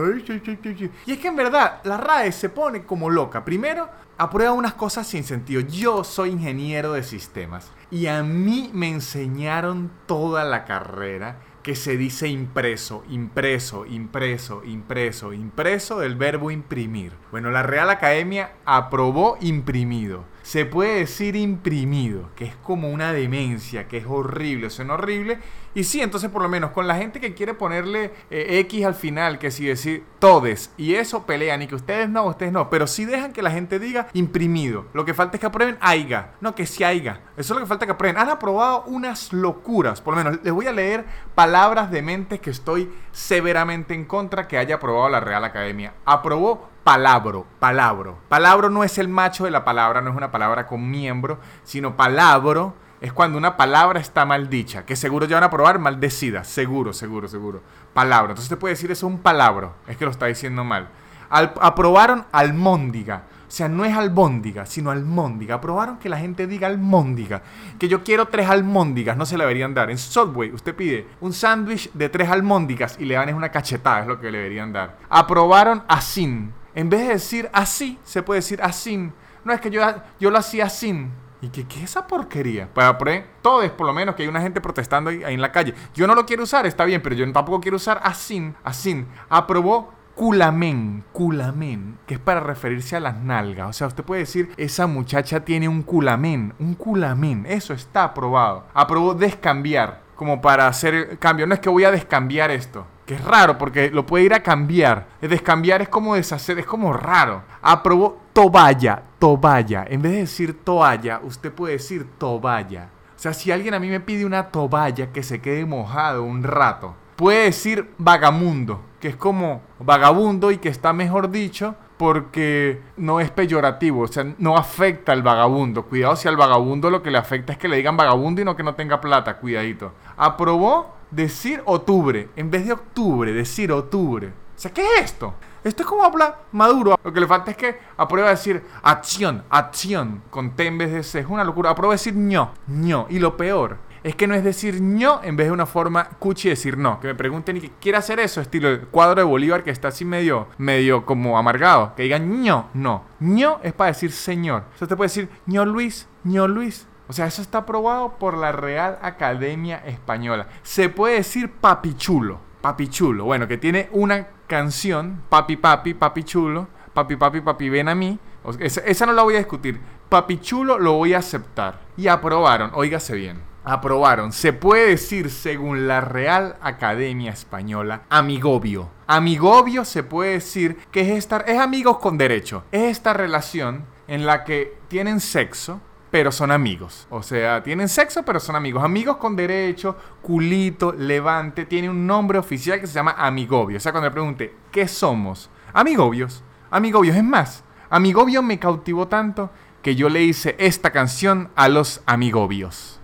y 1.05 1.11
es 1.11 1.19
que 1.19 1.27
en 1.27 1.35
verdad 1.35 1.81
la 1.83 1.97
RAE 1.97 2.31
se 2.31 2.47
pone 2.47 2.85
como 2.85 3.09
loca. 3.09 3.43
Primero, 3.43 3.89
aprueba 4.17 4.53
unas 4.53 4.75
cosas 4.75 5.05
sin 5.07 5.25
sentido. 5.25 5.59
Yo 5.59 6.05
soy 6.05 6.29
ingeniero 6.29 6.93
de 6.93 7.03
sistemas 7.03 7.69
y 7.91 8.07
a 8.07 8.23
mí 8.23 8.69
me 8.73 8.89
enseñaron 8.89 9.91
toda 10.05 10.43
la 10.43 10.65
carrera 10.65 11.39
que 11.63 11.75
se 11.75 11.97
dice 11.97 12.27
impreso, 12.27 13.03
impreso, 13.09 13.85
impreso, 13.85 14.63
impreso, 14.63 15.33
impreso 15.33 15.99
del 15.99 16.15
verbo 16.15 16.49
imprimir. 16.49 17.11
Bueno, 17.31 17.51
la 17.51 17.63
Real 17.63 17.89
Academia 17.89 18.51
aprobó 18.65 19.37
imprimido 19.41 20.23
se 20.47 20.63
puede 20.63 20.99
decir 20.99 21.35
imprimido, 21.35 22.29
que 22.37 22.45
es 22.45 22.55
como 22.55 22.89
una 22.89 23.11
demencia, 23.11 23.89
que 23.89 23.97
es 23.97 24.05
horrible, 24.07 24.69
suena 24.69 24.93
horrible. 24.93 25.39
Y 25.77 25.83
sí, 25.83 26.01
entonces 26.01 26.31
por 26.31 26.41
lo 26.41 26.49
menos 26.49 26.71
con 26.71 26.87
la 26.87 26.95
gente 26.95 27.19
que 27.19 27.35
quiere 27.35 27.53
ponerle 27.53 28.11
eh, 28.31 28.57
X 28.61 28.83
al 28.83 28.95
final, 28.95 29.37
que 29.37 29.51
si 29.51 29.63
decir 29.67 30.03
todes, 30.17 30.71
y 30.75 30.95
eso 30.95 31.27
pelean, 31.27 31.61
y 31.61 31.67
que 31.67 31.75
ustedes 31.75 32.09
no, 32.09 32.23
ustedes 32.23 32.51
no, 32.51 32.67
pero 32.71 32.87
sí 32.87 33.05
dejan 33.05 33.31
que 33.31 33.43
la 33.43 33.51
gente 33.51 33.77
diga 33.77 34.07
imprimido. 34.13 34.85
Lo 34.93 35.05
que 35.05 35.13
falta 35.13 35.37
es 35.37 35.39
que 35.39 35.45
aprueben 35.45 35.77
AIGA, 35.79 36.31
no 36.41 36.55
que 36.55 36.65
si 36.65 36.83
AIGA. 36.83 37.19
Eso 37.37 37.53
es 37.53 37.59
lo 37.59 37.59
que 37.59 37.67
falta 37.67 37.85
que 37.85 37.91
aprueben. 37.91 38.17
Han 38.17 38.29
aprobado 38.29 38.85
unas 38.87 39.31
locuras, 39.31 40.01
por 40.01 40.15
lo 40.15 40.23
menos 40.23 40.39
les 40.43 40.51
voy 40.51 40.65
a 40.65 40.71
leer 40.71 41.05
palabras 41.35 41.91
de 41.91 42.01
mentes 42.01 42.39
que 42.39 42.49
estoy 42.49 42.91
severamente 43.11 43.93
en 43.93 44.05
contra 44.05 44.47
que 44.47 44.57
haya 44.57 44.77
aprobado 44.77 45.09
la 45.09 45.19
Real 45.19 45.43
Academia. 45.43 45.93
Aprobó 46.05 46.69
palabro, 46.83 47.45
palabro. 47.59 48.17
Palabro 48.29 48.71
no 48.71 48.83
es 48.83 48.97
el 48.97 49.09
macho 49.09 49.45
de 49.45 49.51
la 49.51 49.63
palabra, 49.63 50.01
no 50.01 50.09
es 50.09 50.17
una 50.17 50.31
palabra 50.31 50.65
con 50.65 50.89
miembro, 50.89 51.37
sino 51.63 51.95
palabro 51.95 52.73
es 52.99 53.13
cuando 53.13 53.37
una 53.37 53.57
palabra 53.57 53.99
está 53.99 54.25
mal 54.25 54.49
dicha, 54.49 54.85
que 54.85 54.95
seguro 54.95 55.25
ya 55.25 55.35
van 55.35 55.43
a 55.43 55.51
probar 55.51 55.79
maldecida, 55.79 56.43
seguro, 56.43 56.93
seguro, 56.93 57.27
seguro. 57.27 57.61
Palabra. 57.93 58.31
Entonces 58.31 58.49
te 58.49 58.57
puede 58.57 58.73
decir 58.73 58.91
eso 58.91 59.07
un 59.07 59.19
palabro, 59.19 59.75
es 59.87 59.97
que 59.97 60.05
lo 60.05 60.11
está 60.11 60.25
diciendo 60.25 60.63
mal. 60.63 60.89
aprobaron 61.29 62.25
almóndiga. 62.31 63.23
O 63.47 63.51
sea, 63.51 63.69
no 63.69 63.85
es 63.85 63.95
albóndiga, 63.95 64.65
sino 64.65 64.91
almóndiga. 64.91 65.55
Aprobaron 65.55 65.97
que 65.99 66.09
la 66.09 66.17
gente 66.17 66.47
diga 66.47 66.67
almóndiga. 66.67 67.41
Que 67.79 67.87
yo 67.87 68.03
quiero 68.03 68.27
tres 68.27 68.49
almóndigas, 68.49 69.15
no 69.15 69.25
se 69.25 69.37
le 69.37 69.45
deberían 69.45 69.73
dar. 69.73 69.89
En 69.89 69.97
Subway, 69.97 70.51
usted 70.51 70.75
pide 70.75 71.07
un 71.21 71.31
sándwich 71.31 71.89
de 71.93 72.09
tres 72.09 72.29
almóndigas 72.29 72.97
y 72.99 73.05
le 73.05 73.15
dan 73.15 73.33
una 73.33 73.49
cachetada, 73.49 74.01
es 74.01 74.07
lo 74.07 74.19
que 74.19 74.31
le 74.31 74.39
deberían 74.39 74.73
dar. 74.73 74.97
Aprobaron 75.07 75.83
asin. 75.87 76.51
En 76.75 76.89
vez 76.89 77.01
de 77.01 77.13
decir 77.13 77.49
así, 77.53 77.97
se 78.03 78.21
puede 78.21 78.39
decir 78.39 78.61
así. 78.61 79.11
No 79.45 79.53
es 79.53 79.61
que 79.61 79.69
yo, 79.69 79.81
yo 80.19 80.29
lo 80.29 80.39
hacía 80.39 80.65
así. 80.65 81.07
¿Y 81.41 81.49
qué, 81.49 81.67
qué 81.67 81.77
es 81.79 81.91
esa 81.91 82.07
porquería? 82.07 82.67
Para 82.73 82.97
poner 82.97 83.25
todo 83.41 83.61
es 83.61 83.71
por 83.71 83.85
lo 83.85 83.93
menos 83.93 84.15
que 84.15 84.23
hay 84.23 84.29
una 84.29 84.41
gente 84.41 84.59
protestando 84.59 85.09
ahí, 85.09 85.21
en 85.23 85.41
la 85.41 85.51
calle. 85.51 85.73
Yo 85.93 86.07
no 86.07 86.15
lo 86.15 86.25
quiero 86.25 86.43
usar, 86.43 86.65
está 86.65 86.83
bien, 86.85 87.01
pero 87.01 87.15
yo 87.15 87.31
tampoco 87.31 87.61
quiero 87.61 87.77
usar 87.77 87.99
así, 88.03 88.53
así. 88.63 89.05
Aprobó 89.29 89.93
culamen, 90.15 91.03
culamen, 91.11 91.99
que 92.07 92.15
es 92.15 92.19
para 92.19 92.39
referirse 92.39 92.95
a 92.95 92.99
las 92.99 93.17
nalgas. 93.17 93.69
O 93.69 93.73
sea, 93.73 93.87
usted 93.87 94.03
puede 94.03 94.21
decir, 94.21 94.51
esa 94.57 94.87
muchacha 94.87 95.45
tiene 95.45 95.69
un 95.69 95.83
culamen, 95.83 96.55
un 96.57 96.73
culamen. 96.73 97.45
Eso 97.47 97.73
está 97.73 98.03
aprobado. 98.03 98.65
Aprobó 98.73 99.13
descambiar, 99.13 100.01
como 100.15 100.41
para 100.41 100.67
hacer 100.67 101.19
cambio. 101.19 101.45
No 101.45 101.53
es 101.53 101.59
que 101.59 101.69
voy 101.69 101.83
a 101.83 101.91
descambiar 101.91 102.49
esto 102.49 102.87
que 103.07 103.15
es 103.15 103.23
raro 103.23 103.57
porque 103.57 103.89
lo 103.89 104.05
puede 104.05 104.25
ir 104.25 104.33
a 104.33 104.43
cambiar. 104.43 105.07
Descambiar 105.21 105.81
es 105.81 105.87
como 105.87 106.15
deshacer, 106.15 106.59
es 106.59 106.65
como 106.65 106.91
raro. 106.91 107.41
Aprobó 107.61 108.19
toballa, 108.37 109.01
toballa. 109.17 109.83
En 109.89 109.99
vez 109.99 110.11
de 110.11 110.17
decir 110.19 110.63
toalla, 110.63 111.21
usted 111.23 111.51
puede 111.51 111.73
decir 111.73 112.05
toballa. 112.19 112.89
O 113.15 113.19
sea, 113.19 113.33
si 113.33 113.51
alguien 113.51 113.73
a 113.73 113.79
mí 113.79 113.87
me 113.87 113.99
pide 113.99 114.27
una 114.27 114.51
toballa 114.51 115.11
que 115.11 115.23
se 115.23 115.41
quede 115.41 115.65
mojado 115.65 116.21
un 116.21 116.43
rato, 116.43 116.93
puede 117.15 117.45
decir 117.45 117.89
vagamundo, 117.97 118.83
que 118.99 119.07
es 119.07 119.15
como 119.15 119.63
vagabundo 119.79 120.51
y 120.51 120.59
que 120.59 120.69
está 120.69 120.93
mejor 120.93 121.31
dicho 121.31 121.73
porque 121.97 122.79
no 122.95 123.19
es 123.19 123.31
peyorativo, 123.31 124.01
o 124.01 124.07
sea, 124.07 124.31
no 124.37 124.55
afecta 124.55 125.13
al 125.13 125.23
vagabundo. 125.23 125.85
Cuidado 125.85 126.15
si 126.15 126.27
al 126.27 126.37
vagabundo 126.37 126.91
lo 126.91 127.01
que 127.01 127.09
le 127.09 127.17
afecta 127.17 127.53
es 127.53 127.57
que 127.57 127.67
le 127.67 127.77
digan 127.77 127.97
vagabundo 127.97 128.39
y 128.39 128.45
no 128.45 128.55
que 128.55 128.61
no 128.61 128.75
tenga 128.75 129.01
plata, 129.01 129.37
cuidadito. 129.37 129.93
Aprobó 130.15 130.93
decir 131.09 131.63
octubre, 131.65 132.29
en 132.35 132.51
vez 132.51 132.67
de 132.67 132.73
octubre, 132.73 133.33
decir 133.33 133.71
octubre. 133.71 134.31
O 134.57 134.59
sea, 134.59 134.73
¿qué 134.73 134.81
es 134.81 135.05
esto? 135.05 135.35
Esto 135.63 135.83
es 135.83 135.87
como 135.87 136.03
habla 136.03 136.39
Maduro. 136.51 136.97
Lo 137.03 137.13
que 137.13 137.19
le 137.19 137.27
falta 137.27 137.51
es 137.51 137.57
que 137.57 137.79
aprueba 137.95 138.31
decir 138.31 138.63
acción, 138.81 139.43
acción, 139.51 140.23
con 140.31 140.55
T 140.55 140.65
en 140.65 140.79
vez 140.79 140.91
de 140.91 141.03
C. 141.03 141.19
Es 141.19 141.27
una 141.27 141.43
locura. 141.43 141.69
Aprueba 141.69 141.93
decir 141.93 142.15
ño, 142.15 142.53
ño. 142.65 143.05
Y 143.09 143.19
lo 143.19 143.37
peor 143.37 143.77
es 144.03 144.15
que 144.15 144.25
no 144.25 144.33
es 144.33 144.43
decir 144.43 144.81
ño 144.81 145.19
en 145.21 145.35
vez 145.35 145.47
de 145.47 145.53
una 145.53 145.67
forma 145.67 146.09
cuchi 146.17 146.49
decir 146.49 146.75
no. 146.75 146.99
Que 146.99 147.07
me 147.07 147.15
pregunten 147.15 147.57
y 147.57 147.61
que 147.61 147.71
quiere 147.79 147.99
hacer 147.99 148.19
eso, 148.19 148.41
estilo 148.41 148.69
el 148.69 148.87
cuadro 148.87 149.21
de 149.21 149.25
Bolívar 149.25 149.63
que 149.63 149.69
está 149.69 149.89
así 149.89 150.05
medio, 150.05 150.47
medio 150.57 151.05
como 151.05 151.37
amargado. 151.37 151.93
Que 151.95 152.03
digan 152.03 152.41
ño, 152.41 152.69
no. 152.73 153.03
ño 153.19 153.59
es 153.61 153.73
para 153.73 153.91
decir 153.91 154.11
señor. 154.11 154.63
O 154.81 154.87
te 154.87 154.95
puede 154.95 155.09
decir 155.09 155.29
ño 155.45 155.65
Luis, 155.65 156.07
ño 156.23 156.47
Luis. 156.47 156.87
O 157.07 157.13
sea, 157.13 157.27
eso 157.27 157.43
está 157.43 157.59
aprobado 157.59 158.17
por 158.17 158.35
la 158.35 158.51
Real 158.51 158.97
Academia 159.03 159.83
Española. 159.85 160.47
Se 160.63 160.89
puede 160.89 161.15
decir 161.15 161.51
papichulo, 161.51 162.39
papichulo. 162.61 163.25
Bueno, 163.25 163.47
que 163.47 163.57
tiene 163.57 163.87
una 163.91 164.27
canción, 164.47 165.21
papi 165.29 165.57
papi, 165.57 165.93
papi 165.93 166.23
chulo, 166.23 166.67
papi 166.93 167.15
papi, 167.15 167.41
papi 167.41 167.69
ven 167.69 167.89
a 167.89 167.95
mí. 167.95 168.17
esa, 168.59 169.05
no 169.05 169.13
la 169.13 169.23
voy 169.23 169.35
a 169.35 169.39
discutir. 169.39 169.79
Papichulo 170.09 170.79
lo 170.79 170.93
voy 170.93 171.13
a 171.13 171.19
aceptar. 171.19 171.81
Y 171.97 172.07
aprobaron, 172.07 172.71
óigase 172.73 173.13
bien 173.13 173.47
aprobaron. 173.67 174.31
Se 174.31 174.53
puede 174.53 174.87
decir, 174.87 175.29
según 175.29 175.87
la 175.87 175.99
Real 175.99 176.55
Academia 176.61 177.31
Española, 177.31 178.03
amigobio. 178.09 178.89
Amigobio 179.07 179.83
se 179.83 180.03
puede 180.03 180.31
decir 180.33 180.77
que 180.89 181.01
es 181.01 181.09
estar, 181.17 181.43
es 181.47 181.59
amigos 181.59 181.97
con 181.99 182.17
derecho. 182.17 182.63
Es 182.71 182.83
esta 182.83 183.13
relación 183.13 183.85
en 184.07 184.25
la 184.25 184.45
que 184.45 184.77
tienen 184.87 185.19
sexo, 185.19 185.81
pero 186.11 186.31
son 186.31 186.51
amigos. 186.51 187.07
O 187.09 187.21
sea, 187.21 187.61
tienen 187.63 187.89
sexo, 187.89 188.23
pero 188.23 188.39
son 188.39 188.55
amigos. 188.55 188.83
Amigos 188.83 189.17
con 189.17 189.35
derecho, 189.35 189.97
culito, 190.21 190.93
levante. 190.93 191.65
Tiene 191.65 191.89
un 191.89 192.07
nombre 192.07 192.37
oficial 192.37 192.79
que 192.79 192.87
se 192.87 192.93
llama 192.93 193.15
amigobio. 193.17 193.77
O 193.77 193.79
sea, 193.79 193.91
cuando 193.91 194.09
le 194.09 194.13
pregunte, 194.13 194.55
¿qué 194.71 194.87
somos? 194.87 195.49
Amigobios. 195.73 196.43
Amigobios. 196.71 197.15
Es 197.15 197.23
más, 197.23 197.63
amigobio 197.89 198.41
me 198.41 198.59
cautivó 198.59 199.07
tanto 199.07 199.49
que 199.81 199.95
yo 199.95 200.09
le 200.09 200.23
hice 200.23 200.55
esta 200.59 200.91
canción 200.91 201.49
a 201.55 201.69
los 201.69 202.01
amigobios. 202.05 202.99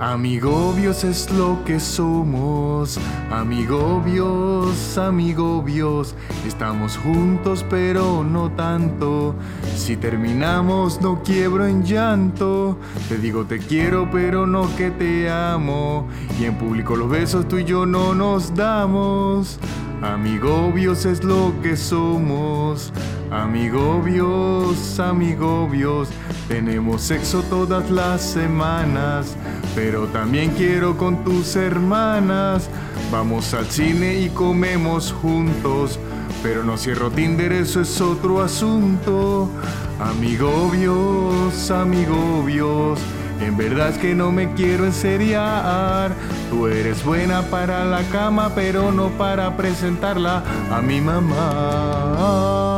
Amigobios 0.00 1.04
es 1.04 1.30
lo 1.30 1.62
que 1.66 1.78
somos, 1.78 2.98
amigobios, 3.30 4.96
amigobios, 4.96 6.14
estamos 6.46 6.96
juntos 6.96 7.66
pero 7.68 8.24
no 8.24 8.50
tanto, 8.50 9.34
si 9.76 9.98
terminamos 9.98 11.02
no 11.02 11.22
quiebro 11.22 11.66
en 11.66 11.84
llanto, 11.84 12.78
te 13.10 13.18
digo 13.18 13.44
te 13.44 13.58
quiero 13.58 14.10
pero 14.10 14.46
no 14.46 14.74
que 14.74 14.90
te 14.90 15.30
amo, 15.30 16.08
y 16.40 16.46
en 16.46 16.54
público 16.54 16.96
los 16.96 17.10
besos 17.10 17.46
tú 17.46 17.58
y 17.58 17.66
yo 17.66 17.84
no 17.84 18.14
nos 18.14 18.54
damos, 18.54 19.58
amigobios 20.00 21.04
es 21.04 21.22
lo 21.22 21.52
que 21.62 21.76
somos, 21.76 22.90
amigobios, 23.30 24.98
amigobios, 24.98 26.08
tenemos 26.48 27.02
sexo 27.02 27.42
todas 27.42 27.90
las 27.90 28.22
semanas, 28.22 29.36
pero 29.74 30.06
también 30.06 30.50
quiero 30.50 30.96
con 30.96 31.24
tus 31.24 31.56
hermanas. 31.56 32.68
Vamos 33.10 33.54
al 33.54 33.66
cine 33.66 34.20
y 34.20 34.28
comemos 34.30 35.12
juntos, 35.12 35.98
pero 36.42 36.64
no 36.64 36.76
cierro 36.76 37.10
Tinder, 37.10 37.52
eso 37.52 37.80
es 37.80 38.00
otro 38.00 38.42
asunto. 38.42 39.50
Amigobios, 39.98 41.70
amigobios, 41.70 42.98
en 43.40 43.56
verdad 43.56 43.90
es 43.90 43.98
que 43.98 44.14
no 44.14 44.30
me 44.30 44.52
quiero 44.54 44.84
enseriar. 44.84 46.12
Tú 46.50 46.66
eres 46.66 47.04
buena 47.04 47.42
para 47.42 47.84
la 47.84 48.02
cama, 48.04 48.52
pero 48.54 48.92
no 48.92 49.08
para 49.10 49.56
presentarla 49.56 50.42
a 50.70 50.80
mi 50.80 51.00
mamá. 51.00 52.69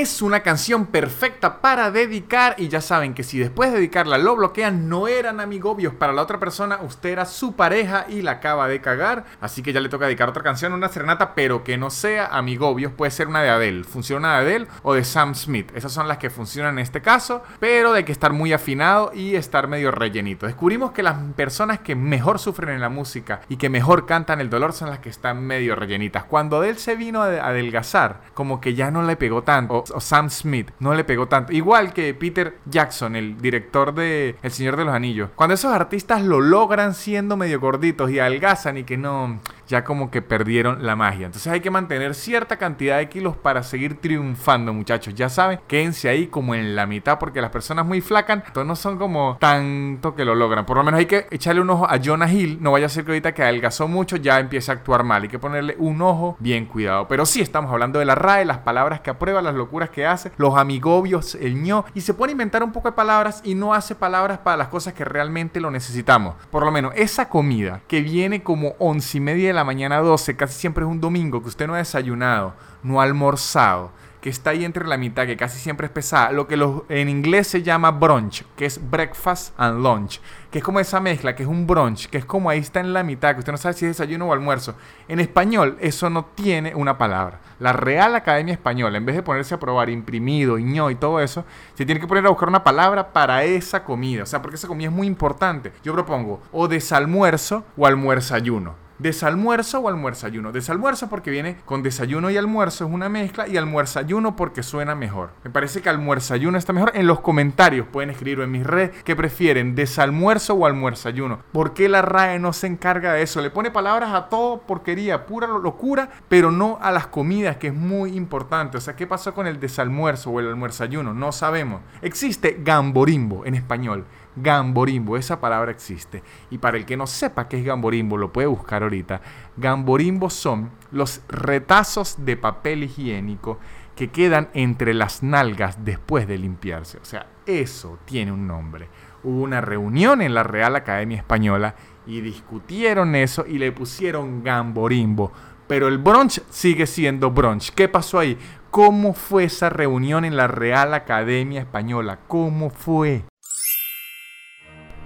Es 0.00 0.22
una 0.22 0.40
canción 0.40 0.86
perfecta 0.86 1.60
para 1.60 1.90
dedicar 1.90 2.54
y 2.56 2.68
ya 2.68 2.80
saben 2.80 3.12
que 3.12 3.22
si 3.22 3.38
después 3.38 3.70
de 3.70 3.76
dedicarla 3.76 4.16
lo 4.16 4.34
bloquean, 4.34 4.88
no 4.88 5.08
eran 5.08 5.40
amigobios 5.40 5.92
para 5.92 6.14
la 6.14 6.22
otra 6.22 6.40
persona, 6.40 6.78
usted 6.80 7.10
era 7.10 7.26
su 7.26 7.54
pareja 7.54 8.06
y 8.08 8.22
la 8.22 8.30
acaba 8.30 8.66
de 8.66 8.80
cagar, 8.80 9.26
así 9.42 9.62
que 9.62 9.74
ya 9.74 9.80
le 9.80 9.90
toca 9.90 10.06
dedicar 10.06 10.30
otra 10.30 10.42
canción, 10.42 10.72
una 10.72 10.88
serenata, 10.88 11.34
pero 11.34 11.64
que 11.64 11.76
no 11.76 11.90
sea 11.90 12.28
amigobios, 12.28 12.94
puede 12.94 13.10
ser 13.10 13.28
una 13.28 13.42
de 13.42 13.50
Adele, 13.50 13.84
funciona 13.84 14.32
de 14.32 14.38
Adele 14.38 14.68
o 14.82 14.94
de 14.94 15.04
Sam 15.04 15.34
Smith, 15.34 15.70
esas 15.74 15.92
son 15.92 16.08
las 16.08 16.16
que 16.16 16.30
funcionan 16.30 16.78
en 16.78 16.82
este 16.82 17.02
caso, 17.02 17.42
pero 17.58 17.92
hay 17.92 18.04
que 18.04 18.12
estar 18.12 18.32
muy 18.32 18.54
afinado 18.54 19.12
y 19.12 19.34
estar 19.34 19.68
medio 19.68 19.90
rellenito. 19.90 20.46
Descubrimos 20.46 20.92
que 20.92 21.02
las 21.02 21.18
personas 21.36 21.80
que 21.80 21.94
mejor 21.94 22.38
sufren 22.38 22.70
en 22.70 22.80
la 22.80 22.88
música 22.88 23.42
y 23.50 23.58
que 23.58 23.68
mejor 23.68 24.06
cantan 24.06 24.40
el 24.40 24.48
dolor 24.48 24.72
son 24.72 24.88
las 24.88 25.00
que 25.00 25.10
están 25.10 25.44
medio 25.44 25.76
rellenitas. 25.76 26.24
Cuando 26.24 26.56
Adele 26.56 26.78
se 26.78 26.96
vino 26.96 27.22
a 27.22 27.26
adelgazar, 27.26 28.22
como 28.32 28.62
que 28.62 28.72
ya 28.72 28.90
no 28.90 29.02
le 29.02 29.16
pegó 29.16 29.42
tanto 29.42 29.84
o, 29.94 30.00
Sam 30.00 30.30
Smith 30.30 30.70
no 30.78 30.94
le 30.94 31.04
pegó 31.04 31.26
tanto. 31.28 31.52
Igual 31.52 31.92
que 31.92 32.14
Peter 32.14 32.58
Jackson, 32.66 33.16
el 33.16 33.40
director 33.40 33.94
de 33.94 34.36
El 34.42 34.50
Señor 34.50 34.76
de 34.76 34.84
los 34.84 34.94
Anillos. 34.94 35.30
Cuando 35.34 35.54
esos 35.54 35.72
artistas 35.72 36.22
lo 36.22 36.40
logran 36.40 36.94
siendo 36.94 37.36
medio 37.36 37.60
gorditos 37.60 38.10
y 38.10 38.18
adelgazan 38.18 38.78
y 38.78 38.84
que 38.84 38.96
no, 38.96 39.40
ya 39.70 39.84
como 39.84 40.10
que 40.10 40.20
perdieron 40.20 40.84
la 40.84 40.96
magia. 40.96 41.26
Entonces 41.26 41.50
hay 41.50 41.60
que 41.60 41.70
mantener 41.70 42.14
cierta 42.16 42.56
cantidad 42.56 42.98
de 42.98 43.08
kilos 43.08 43.36
para 43.36 43.62
seguir 43.62 44.00
triunfando, 44.00 44.72
muchachos. 44.72 45.14
Ya 45.14 45.28
saben, 45.28 45.60
quédense 45.68 46.08
ahí 46.08 46.26
como 46.26 46.56
en 46.56 46.74
la 46.74 46.86
mitad 46.86 47.18
porque 47.20 47.40
las 47.40 47.50
personas 47.50 47.86
muy 47.86 48.00
flacas 48.00 48.42
no 48.54 48.74
son 48.74 48.98
como 48.98 49.36
tanto 49.40 50.14
que 50.16 50.24
lo 50.24 50.34
logran. 50.34 50.66
Por 50.66 50.76
lo 50.76 50.82
menos 50.82 50.98
hay 50.98 51.06
que 51.06 51.26
echarle 51.30 51.60
un 51.60 51.70
ojo 51.70 51.88
a 51.88 51.98
Jonah 52.02 52.30
Hill. 52.30 52.58
No 52.60 52.72
vaya 52.72 52.86
a 52.86 52.88
ser 52.88 53.04
que 53.04 53.12
ahorita 53.12 53.32
que 53.32 53.44
adelgazó 53.44 53.86
mucho 53.86 54.16
ya 54.16 54.40
empiece 54.40 54.72
a 54.72 54.74
actuar 54.74 55.04
mal. 55.04 55.22
Hay 55.22 55.28
que 55.28 55.38
ponerle 55.38 55.76
un 55.78 56.02
ojo 56.02 56.36
bien 56.40 56.66
cuidado. 56.66 57.06
Pero 57.06 57.24
sí 57.24 57.40
estamos 57.40 57.70
hablando 57.72 58.00
de 58.00 58.04
la 58.04 58.16
RAE, 58.16 58.44
las 58.44 58.58
palabras 58.58 59.00
que 59.00 59.10
aprueba, 59.10 59.40
las 59.40 59.54
locuras 59.54 59.90
que 59.90 60.04
hace, 60.04 60.32
los 60.36 60.56
amigobios, 60.56 61.36
el 61.36 61.62
ño, 61.62 61.84
y 61.94 62.00
se 62.00 62.14
pone 62.14 62.30
a 62.30 62.32
inventar 62.32 62.64
un 62.64 62.72
poco 62.72 62.88
de 62.88 62.96
palabras 62.96 63.40
y 63.44 63.54
no 63.54 63.72
hace 63.72 63.94
palabras 63.94 64.38
para 64.38 64.56
las 64.56 64.68
cosas 64.68 64.94
que 64.94 65.04
realmente 65.04 65.60
lo 65.60 65.70
necesitamos. 65.70 66.34
Por 66.50 66.64
lo 66.64 66.72
menos 66.72 66.92
esa 66.96 67.28
comida 67.28 67.82
que 67.86 68.00
viene 68.00 68.42
como 68.42 68.74
once 68.80 69.18
y 69.18 69.20
media 69.20 69.48
de 69.48 69.54
la 69.54 69.59
mañana, 69.64 69.98
12, 69.98 70.36
casi 70.36 70.58
siempre 70.58 70.84
es 70.84 70.90
un 70.90 71.00
domingo, 71.00 71.42
que 71.42 71.48
usted 71.48 71.66
no 71.66 71.74
ha 71.74 71.78
desayunado, 71.78 72.54
no 72.82 73.00
ha 73.00 73.04
almorzado 73.04 73.92
que 74.20 74.28
está 74.28 74.50
ahí 74.50 74.64
entre 74.64 74.86
la 74.86 74.96
mitad, 74.96 75.26
que 75.26 75.36
casi 75.36 75.58
siempre 75.58 75.86
es 75.86 75.92
pesada, 75.92 76.30
lo 76.32 76.46
que 76.46 76.54
en 76.88 77.08
inglés 77.08 77.46
se 77.46 77.62
llama 77.62 77.90
brunch, 77.90 78.44
que 78.56 78.66
es 78.66 78.90
breakfast 78.90 79.54
and 79.56 79.82
lunch, 79.82 80.20
que 80.50 80.58
es 80.58 80.64
como 80.64 80.78
esa 80.78 81.00
mezcla, 81.00 81.34
que 81.34 81.42
es 81.42 81.48
un 81.48 81.66
brunch, 81.66 82.08
que 82.08 82.18
es 82.18 82.24
como 82.24 82.50
ahí 82.50 82.58
está 82.58 82.80
en 82.80 82.92
la 82.92 83.02
mitad, 83.02 83.32
que 83.32 83.40
usted 83.40 83.52
no 83.52 83.58
sabe 83.58 83.74
si 83.74 83.86
es 83.86 83.96
desayuno 83.96 84.26
o 84.28 84.32
almuerzo. 84.32 84.74
En 85.08 85.20
español 85.20 85.78
eso 85.80 86.10
no 86.10 86.26
tiene 86.26 86.74
una 86.74 86.98
palabra. 86.98 87.40
La 87.58 87.72
Real 87.72 88.14
Academia 88.14 88.52
Española, 88.52 88.98
en 88.98 89.06
vez 89.06 89.16
de 89.16 89.22
ponerse 89.22 89.54
a 89.54 89.60
probar 89.60 89.88
imprimido, 89.88 90.58
ño 90.58 90.90
y 90.90 90.96
todo 90.96 91.20
eso, 91.20 91.44
se 91.74 91.86
tiene 91.86 92.00
que 92.00 92.06
poner 92.06 92.26
a 92.26 92.30
buscar 92.30 92.48
una 92.48 92.64
palabra 92.64 93.12
para 93.12 93.44
esa 93.44 93.84
comida, 93.84 94.24
o 94.24 94.26
sea, 94.26 94.42
porque 94.42 94.56
esa 94.56 94.68
comida 94.68 94.88
es 94.88 94.94
muy 94.94 95.06
importante. 95.06 95.72
Yo 95.82 95.94
propongo 95.94 96.42
o 96.52 96.68
desalmuerzo 96.68 97.64
o 97.76 97.86
almuerzayuno 97.86 98.89
desalmuerzo 99.00 99.80
o 99.80 99.88
almuerzayuno. 99.88 100.52
Desalmuerzo 100.52 101.08
porque 101.08 101.30
viene 101.30 101.56
con 101.64 101.82
desayuno 101.82 102.30
y 102.30 102.36
almuerzo, 102.36 102.84
es 102.84 102.90
una 102.90 103.08
mezcla, 103.08 103.48
y 103.48 103.56
almuerzayuno 103.56 104.36
porque 104.36 104.62
suena 104.62 104.94
mejor. 104.94 105.30
Me 105.44 105.50
parece 105.50 105.82
que 105.82 105.88
almuerzayuno 105.88 106.58
está 106.58 106.72
mejor. 106.72 106.92
En 106.94 107.06
los 107.06 107.20
comentarios 107.20 107.86
pueden 107.86 108.10
escribir 108.10 108.40
en 108.40 108.50
mis 108.50 108.66
redes 108.66 109.02
que 109.02 109.16
prefieren 109.16 109.74
desalmuerzo 109.74 110.54
o 110.54 110.66
almuerzayuno. 110.66 111.40
¿Por 111.52 111.74
qué 111.74 111.88
la 111.88 112.02
RAE 112.02 112.38
no 112.38 112.52
se 112.52 112.66
encarga 112.66 113.14
de 113.14 113.22
eso? 113.22 113.40
Le 113.40 113.50
pone 113.50 113.70
palabras 113.70 114.12
a 114.14 114.28
todo 114.28 114.62
porquería, 114.62 115.26
pura 115.26 115.46
locura, 115.46 116.10
pero 116.28 116.50
no 116.50 116.78
a 116.80 116.90
las 116.90 117.06
comidas, 117.06 117.56
que 117.56 117.68
es 117.68 117.74
muy 117.74 118.16
importante. 118.16 118.78
O 118.78 118.80
sea, 118.80 118.96
¿qué 118.96 119.06
pasó 119.06 119.34
con 119.34 119.46
el 119.46 119.60
desalmuerzo 119.60 120.30
o 120.30 120.40
el 120.40 120.48
almuerzayuno? 120.48 121.14
No 121.14 121.32
sabemos. 121.32 121.80
Existe 122.02 122.58
gamborimbo 122.62 123.44
en 123.46 123.54
español 123.54 124.04
Gamborimbo, 124.36 125.16
esa 125.16 125.40
palabra 125.40 125.70
existe. 125.70 126.22
Y 126.50 126.58
para 126.58 126.76
el 126.76 126.86
que 126.86 126.96
no 126.96 127.06
sepa 127.06 127.48
qué 127.48 127.58
es 127.58 127.64
gamborimbo, 127.64 128.16
lo 128.16 128.32
puede 128.32 128.46
buscar 128.46 128.82
ahorita. 128.82 129.20
Gamborimbo 129.56 130.30
son 130.30 130.70
los 130.92 131.22
retazos 131.28 132.24
de 132.24 132.36
papel 132.36 132.84
higiénico 132.84 133.58
que 133.96 134.08
quedan 134.08 134.48
entre 134.54 134.94
las 134.94 135.22
nalgas 135.22 135.84
después 135.84 136.26
de 136.26 136.38
limpiarse. 136.38 136.98
O 136.98 137.04
sea, 137.04 137.26
eso 137.44 137.98
tiene 138.04 138.32
un 138.32 138.46
nombre. 138.46 138.88
Hubo 139.22 139.42
una 139.42 139.60
reunión 139.60 140.22
en 140.22 140.32
la 140.32 140.42
Real 140.42 140.76
Academia 140.76 141.18
Española 141.18 141.74
y 142.06 142.20
discutieron 142.20 143.14
eso 143.14 143.44
y 143.46 143.58
le 143.58 143.72
pusieron 143.72 144.42
gamborimbo. 144.42 145.32
Pero 145.66 145.88
el 145.88 145.98
brunch 145.98 146.40
sigue 146.48 146.86
siendo 146.86 147.30
brunch. 147.30 147.70
¿Qué 147.72 147.88
pasó 147.88 148.18
ahí? 148.18 148.38
¿Cómo 148.70 149.12
fue 149.12 149.44
esa 149.44 149.68
reunión 149.68 150.24
en 150.24 150.36
la 150.36 150.46
Real 150.46 150.94
Academia 150.94 151.60
Española? 151.60 152.20
¿Cómo 152.26 152.70
fue? 152.70 153.24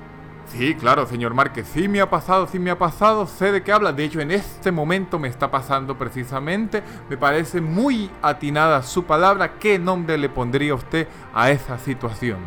Sí, 0.47 0.75
claro, 0.75 1.07
señor 1.07 1.33
Márquez, 1.33 1.67
sí 1.73 1.87
me 1.87 1.99
ha 1.99 2.09
pasado, 2.09 2.47
sí 2.47 2.59
me 2.59 2.69
ha 2.69 2.77
pasado, 2.77 3.25
sé 3.25 3.51
de 3.51 3.63
qué 3.63 3.71
habla. 3.71 3.91
De 3.91 4.03
hecho, 4.03 4.19
en 4.19 4.31
este 4.31 4.71
momento 4.71 5.17
me 5.17 5.27
está 5.27 5.49
pasando 5.49 5.97
precisamente. 5.97 6.83
Me 7.09 7.17
parece 7.17 7.59
muy 7.59 8.11
atinada 8.21 8.83
su 8.83 9.03
palabra. 9.03 9.57
¿Qué 9.57 9.79
nombre 9.79 10.17
le 10.17 10.29
pondría 10.29 10.75
usted 10.75 11.07
a 11.33 11.49
esa 11.49 11.79
situación? 11.79 12.37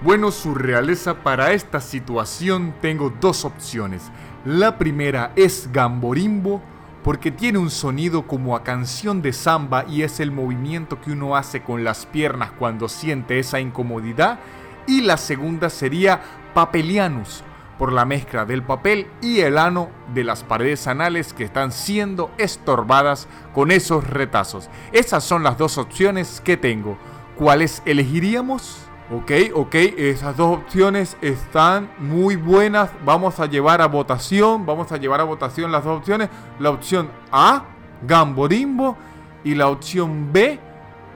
Bueno, 0.00 0.30
su 0.30 0.54
realeza, 0.54 1.14
para 1.24 1.52
esta 1.52 1.80
situación 1.80 2.72
tengo 2.80 3.12
dos 3.20 3.44
opciones. 3.44 4.12
La 4.44 4.78
primera 4.78 5.32
es 5.34 5.68
Gamborimbo, 5.72 6.62
porque 7.02 7.32
tiene 7.32 7.58
un 7.58 7.70
sonido 7.70 8.28
como 8.28 8.54
a 8.54 8.62
canción 8.62 9.22
de 9.22 9.32
samba 9.32 9.84
y 9.88 10.02
es 10.02 10.20
el 10.20 10.30
movimiento 10.30 11.00
que 11.00 11.10
uno 11.10 11.34
hace 11.34 11.62
con 11.62 11.82
las 11.82 12.06
piernas 12.06 12.52
cuando 12.56 12.88
siente 12.88 13.40
esa 13.40 13.58
incomodidad. 13.58 14.38
Y 14.86 15.00
la 15.00 15.16
segunda 15.16 15.68
sería 15.68 16.22
Papelianus, 16.54 17.42
por 17.78 17.92
la 17.92 18.04
mezcla 18.04 18.44
del 18.44 18.62
papel 18.62 19.06
y 19.22 19.40
el 19.40 19.56
ano 19.56 19.88
de 20.12 20.24
las 20.24 20.42
paredes 20.42 20.86
anales 20.86 21.32
que 21.32 21.44
están 21.44 21.72
siendo 21.72 22.30
estorbadas 22.38 23.28
con 23.54 23.70
esos 23.70 24.04
retazos. 24.08 24.68
Esas 24.92 25.22
son 25.24 25.42
las 25.42 25.58
dos 25.58 25.78
opciones 25.78 26.40
que 26.40 26.56
tengo. 26.56 26.98
¿Cuáles 27.36 27.82
elegiríamos? 27.86 28.78
Ok, 29.10 29.30
ok, 29.54 29.74
esas 29.74 30.36
dos 30.36 30.58
opciones 30.58 31.16
están 31.22 31.90
muy 31.98 32.36
buenas. 32.36 32.90
Vamos 33.04 33.40
a 33.40 33.46
llevar 33.46 33.80
a 33.80 33.86
votación, 33.86 34.66
vamos 34.66 34.92
a 34.92 34.96
llevar 34.96 35.20
a 35.20 35.24
votación 35.24 35.72
las 35.72 35.84
dos 35.84 35.98
opciones. 35.98 36.28
La 36.58 36.70
opción 36.70 37.10
A, 37.32 37.64
Gamborimbo, 38.06 38.98
y 39.44 39.54
la 39.54 39.68
opción 39.68 40.32
B, 40.32 40.58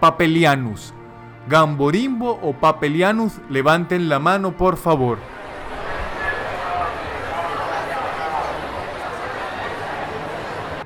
Papelianus. 0.00 0.94
Gamborimbo 1.49 2.38
o 2.42 2.52
Papelianus, 2.52 3.40
levanten 3.49 4.08
la 4.08 4.18
mano 4.18 4.56
por 4.56 4.76
favor. 4.76 5.18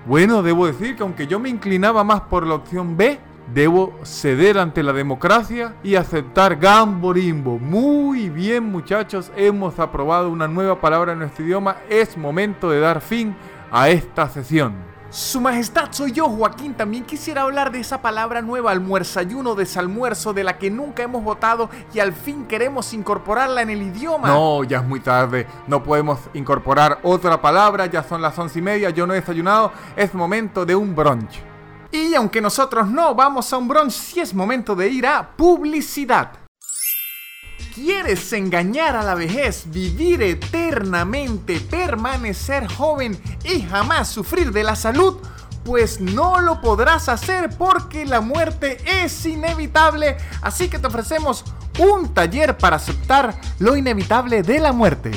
Bueno, 0.07 0.43
debo 0.43 0.67
decir 0.67 0.95
que 0.95 1.03
aunque 1.03 1.27
yo 1.27 1.41
me 1.41 1.49
inclinaba 1.49 2.05
más 2.05 2.21
por 2.23 2.47
la 2.47 2.55
opción 2.55 2.97
B, 2.97 3.19
debo 3.53 3.99
ceder 4.05 4.57
ante 4.59 4.83
la 4.83 4.93
democracia 4.93 5.75
y 5.83 5.97
aceptar 5.97 6.57
Gamborimbo. 6.57 7.59
Muy 7.59 8.29
bien 8.29 8.65
muchachos, 8.65 9.33
hemos 9.37 9.81
aprobado 9.81 10.31
una 10.31 10.47
nueva 10.47 10.81
palabra 10.81 11.13
en 11.13 11.19
nuestro 11.19 11.45
idioma. 11.45 11.79
Es 11.89 12.17
momento 12.17 12.71
de 12.71 12.81
dar 12.81 13.01
fin 13.01 13.35
a 13.73 13.89
esta 13.89 14.29
sesión. 14.29 14.96
Su 15.17 15.41
Majestad, 15.41 15.89
soy 15.93 16.13
yo, 16.13 16.29
Joaquín. 16.29 16.75
También 16.75 17.03
quisiera 17.03 17.41
hablar 17.41 17.73
de 17.73 17.81
esa 17.81 18.03
palabra 18.03 18.43
nueva, 18.43 18.71
almuerzayuno, 18.71 19.55
desalmuerzo, 19.55 20.35
de 20.35 20.45
la 20.45 20.59
que 20.59 20.71
nunca 20.71 21.05
hemos 21.05 21.25
votado 21.25 21.71
y 21.95 22.01
al 22.01 22.13
fin 22.13 22.45
queremos 22.45 22.93
incorporarla 22.93 23.63
en 23.63 23.71
el 23.71 23.81
idioma. 23.81 24.29
No, 24.29 24.63
ya 24.63 24.81
es 24.81 24.85
muy 24.85 25.01
tarde. 25.01 25.47
No 25.69 25.83
podemos 25.83 26.19
incorporar 26.35 26.99
otra 27.03 27.41
palabra. 27.41 27.87
Ya 27.87 28.03
son 28.03 28.21
las 28.21 28.39
once 28.39 28.59
y 28.59 28.63
media. 28.63 28.91
Yo 28.91 29.07
no 29.07 29.15
he 29.15 29.21
desayunado. 29.21 29.73
Es 29.97 30.13
momento 30.13 30.67
de 30.67 30.77
un 30.77 30.95
brunch. 30.95 31.41
Y 31.91 32.15
aunque 32.15 32.43
nosotros 32.43 32.87
no 32.87 33.15
vamos 33.15 33.51
a 33.55 33.57
un 33.57 33.69
brunch, 33.69 33.93
sí 33.93 34.21
es 34.21 34.35
momento 34.35 34.77
de 34.77 34.89
ir 34.89 35.07
a 35.07 35.35
publicidad. 35.35 36.46
¿Quieres 37.77 38.33
engañar 38.33 38.97
a 38.97 39.03
la 39.03 39.15
vejez, 39.15 39.65
vivir 39.67 40.23
eternamente, 40.23 41.61
permanecer 41.61 42.67
joven 42.73 43.21
y 43.45 43.61
jamás 43.61 44.09
sufrir 44.09 44.51
de 44.51 44.65
la 44.65 44.75
salud? 44.75 45.19
Pues 45.63 46.01
no 46.01 46.41
lo 46.41 46.63
podrás 46.63 47.11
hacer 47.11 47.51
porque 47.59 48.07
la 48.07 48.23
muerte 48.23 48.79
es 48.87 49.27
inevitable. 49.27 50.17
Así 50.41 50.69
que 50.69 50.79
te 50.79 50.87
ofrecemos 50.87 51.45
un 51.79 52.15
taller 52.15 52.57
para 52.57 52.77
aceptar 52.77 53.39
lo 53.59 53.77
inevitable 53.77 54.43
de 54.43 54.59
la 54.59 54.73
muerte. 54.73 55.11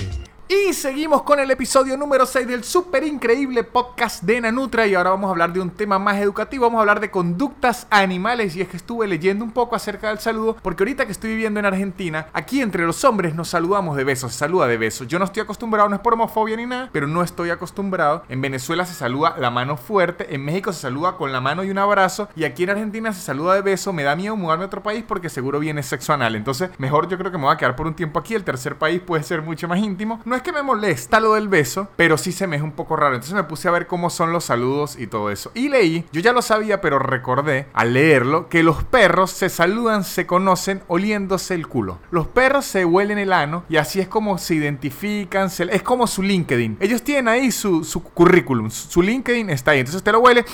Y 0.52 0.74
seguimos 0.74 1.22
con 1.22 1.40
el 1.40 1.52
episodio 1.52 1.96
número 1.96 2.26
6 2.26 2.48
del 2.48 2.64
súper 2.64 3.04
increíble 3.04 3.64
podcast 3.64 4.24
de 4.24 4.42
Nanutra 4.42 4.88
y 4.88 4.96
ahora 4.96 5.12
vamos 5.12 5.28
a 5.28 5.32
hablar 5.32 5.54
de 5.54 5.60
un 5.60 5.70
tema 5.70 6.00
más 6.00 6.18
educativo, 6.18 6.66
vamos 6.66 6.80
a 6.80 6.82
hablar 6.82 7.00
de 7.00 7.12
conductas 7.12 7.86
animales 7.92 8.56
y 8.56 8.62
es 8.62 8.68
que 8.68 8.78
estuve 8.78 9.06
leyendo 9.06 9.46
un 9.46 9.52
poco 9.52 9.76
acerca 9.76 10.08
del 10.08 10.18
saludo 10.18 10.58
porque 10.64 10.82
ahorita 10.82 11.06
que 11.06 11.12
estoy 11.12 11.30
viviendo 11.30 11.60
en 11.60 11.68
Argentina, 11.68 12.30
aquí 12.34 12.62
entre 12.62 12.84
los 12.88 13.04
hombres 13.04 13.36
nos 13.36 13.50
saludamos 13.50 13.96
de 13.96 14.04
besos, 14.04 14.32
se 14.32 14.40
saluda 14.40 14.66
de 14.66 14.78
besos. 14.78 15.08
Yo 15.08 15.20
no 15.20 15.26
estoy 15.26 15.44
acostumbrado, 15.44 15.88
no 15.88 15.98
es 15.98 16.02
por 16.02 16.16
homofobia 16.16 16.58
ni 16.58 16.66
nada, 16.66 16.90
pero 16.92 17.06
no 17.06 17.22
estoy 17.22 17.52
acostumbrado. 17.52 18.24
En 18.28 18.42
Venezuela 18.42 18.88
se 18.88 18.96
saluda 18.96 19.36
la 19.38 19.52
mano 19.52 19.78
fuerte, 19.78 20.34
en 20.34 20.44
México 20.44 20.74
se 20.74 20.80
saluda 20.80 21.16
con 21.16 21.32
la 21.32 21.42
mano 21.42 21.64
y 21.64 21.70
un 21.70 21.78
abrazo 21.78 22.28
y 22.36 22.46
aquí 22.46 22.64
en 22.64 22.72
Argentina 22.72 23.14
se 23.14 23.22
saluda 23.22 23.54
de 23.54 23.62
beso. 23.62 23.94
Me 23.94 24.02
da 24.02 24.16
miedo 24.16 24.36
mudarme 24.36 24.64
a 24.64 24.68
otro 24.68 24.82
país 24.82 25.04
porque 25.08 25.30
seguro 25.30 25.60
viene 25.60 25.84
sexo 25.84 26.12
anal. 26.12 26.36
Entonces, 26.36 26.72
mejor 26.80 27.08
yo 27.08 27.20
creo 27.20 27.32
que 27.32 27.38
me 27.38 27.44
voy 27.44 27.54
a 27.54 27.58
quedar 27.58 27.76
por 27.76 27.86
un 27.86 27.94
tiempo 27.94 28.18
aquí. 28.18 28.34
El 28.34 28.44
tercer 28.44 28.80
país 28.80 29.00
puede 29.00 29.22
ser 29.22 29.44
mucho 29.44 29.68
más 29.68 29.78
íntimo. 29.78 30.20
No 30.26 30.39
es 30.40 30.44
que 30.44 30.52
me 30.52 30.64
molesta 30.64 31.20
lo 31.20 31.34
del 31.34 31.48
beso, 31.48 31.88
pero 31.96 32.18
sí 32.18 32.32
se 32.32 32.48
me 32.48 32.56
es 32.56 32.62
un 32.62 32.72
poco 32.72 32.96
raro. 32.96 33.16
Entonces 33.16 33.36
me 33.36 33.44
puse 33.44 33.68
a 33.68 33.72
ver 33.72 33.88
cómo 33.88 34.10
son 34.10 34.32
los 34.32 34.46
saludos 34.46 34.98
y 34.98 35.08
todo 35.08 35.30
eso. 35.30 35.52
Y 35.54 35.70
leí, 35.70 36.06
yo 36.12 36.22
ya 36.22 36.34
lo 36.34 36.42
sabía, 36.42 36.82
pero 36.82 36.98
recordé 36.98 37.68
al 37.74 37.94
leerlo, 37.94 38.50
que 38.50 38.64
los 38.64 38.84
perros 38.84 39.32
se 39.32 39.50
saludan, 39.50 40.04
se 40.04 40.26
conocen 40.26 40.82
oliéndose 40.88 41.54
el 41.54 41.68
culo. 41.68 42.00
Los 42.12 42.28
perros 42.28 42.66
se 42.66 42.86
huelen 42.86 43.18
el 43.18 43.34
ano 43.34 43.64
y 43.70 43.78
así 43.78 44.00
es 44.00 44.08
como 44.08 44.38
se 44.38 44.56
identifican, 44.56 45.50
es 45.70 45.84
como 45.84 46.08
su 46.08 46.24
LinkedIn. 46.24 46.78
Ellos 46.80 47.04
tienen 47.04 47.28
ahí 47.28 47.52
su, 47.52 47.84
currículum, 48.14 48.70
su 48.72 49.02
LinkedIn 49.02 49.50
está 49.50 49.72
ahí. 49.72 49.80
Entonces 49.80 49.98
usted 49.98 50.14
lo 50.14 50.20
huele, 50.20 50.46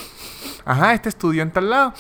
ajá, 0.66 0.94
este 0.94 1.10
estudió 1.10 1.44
en 1.44 1.52
tal 1.52 1.70
lado 1.70 1.94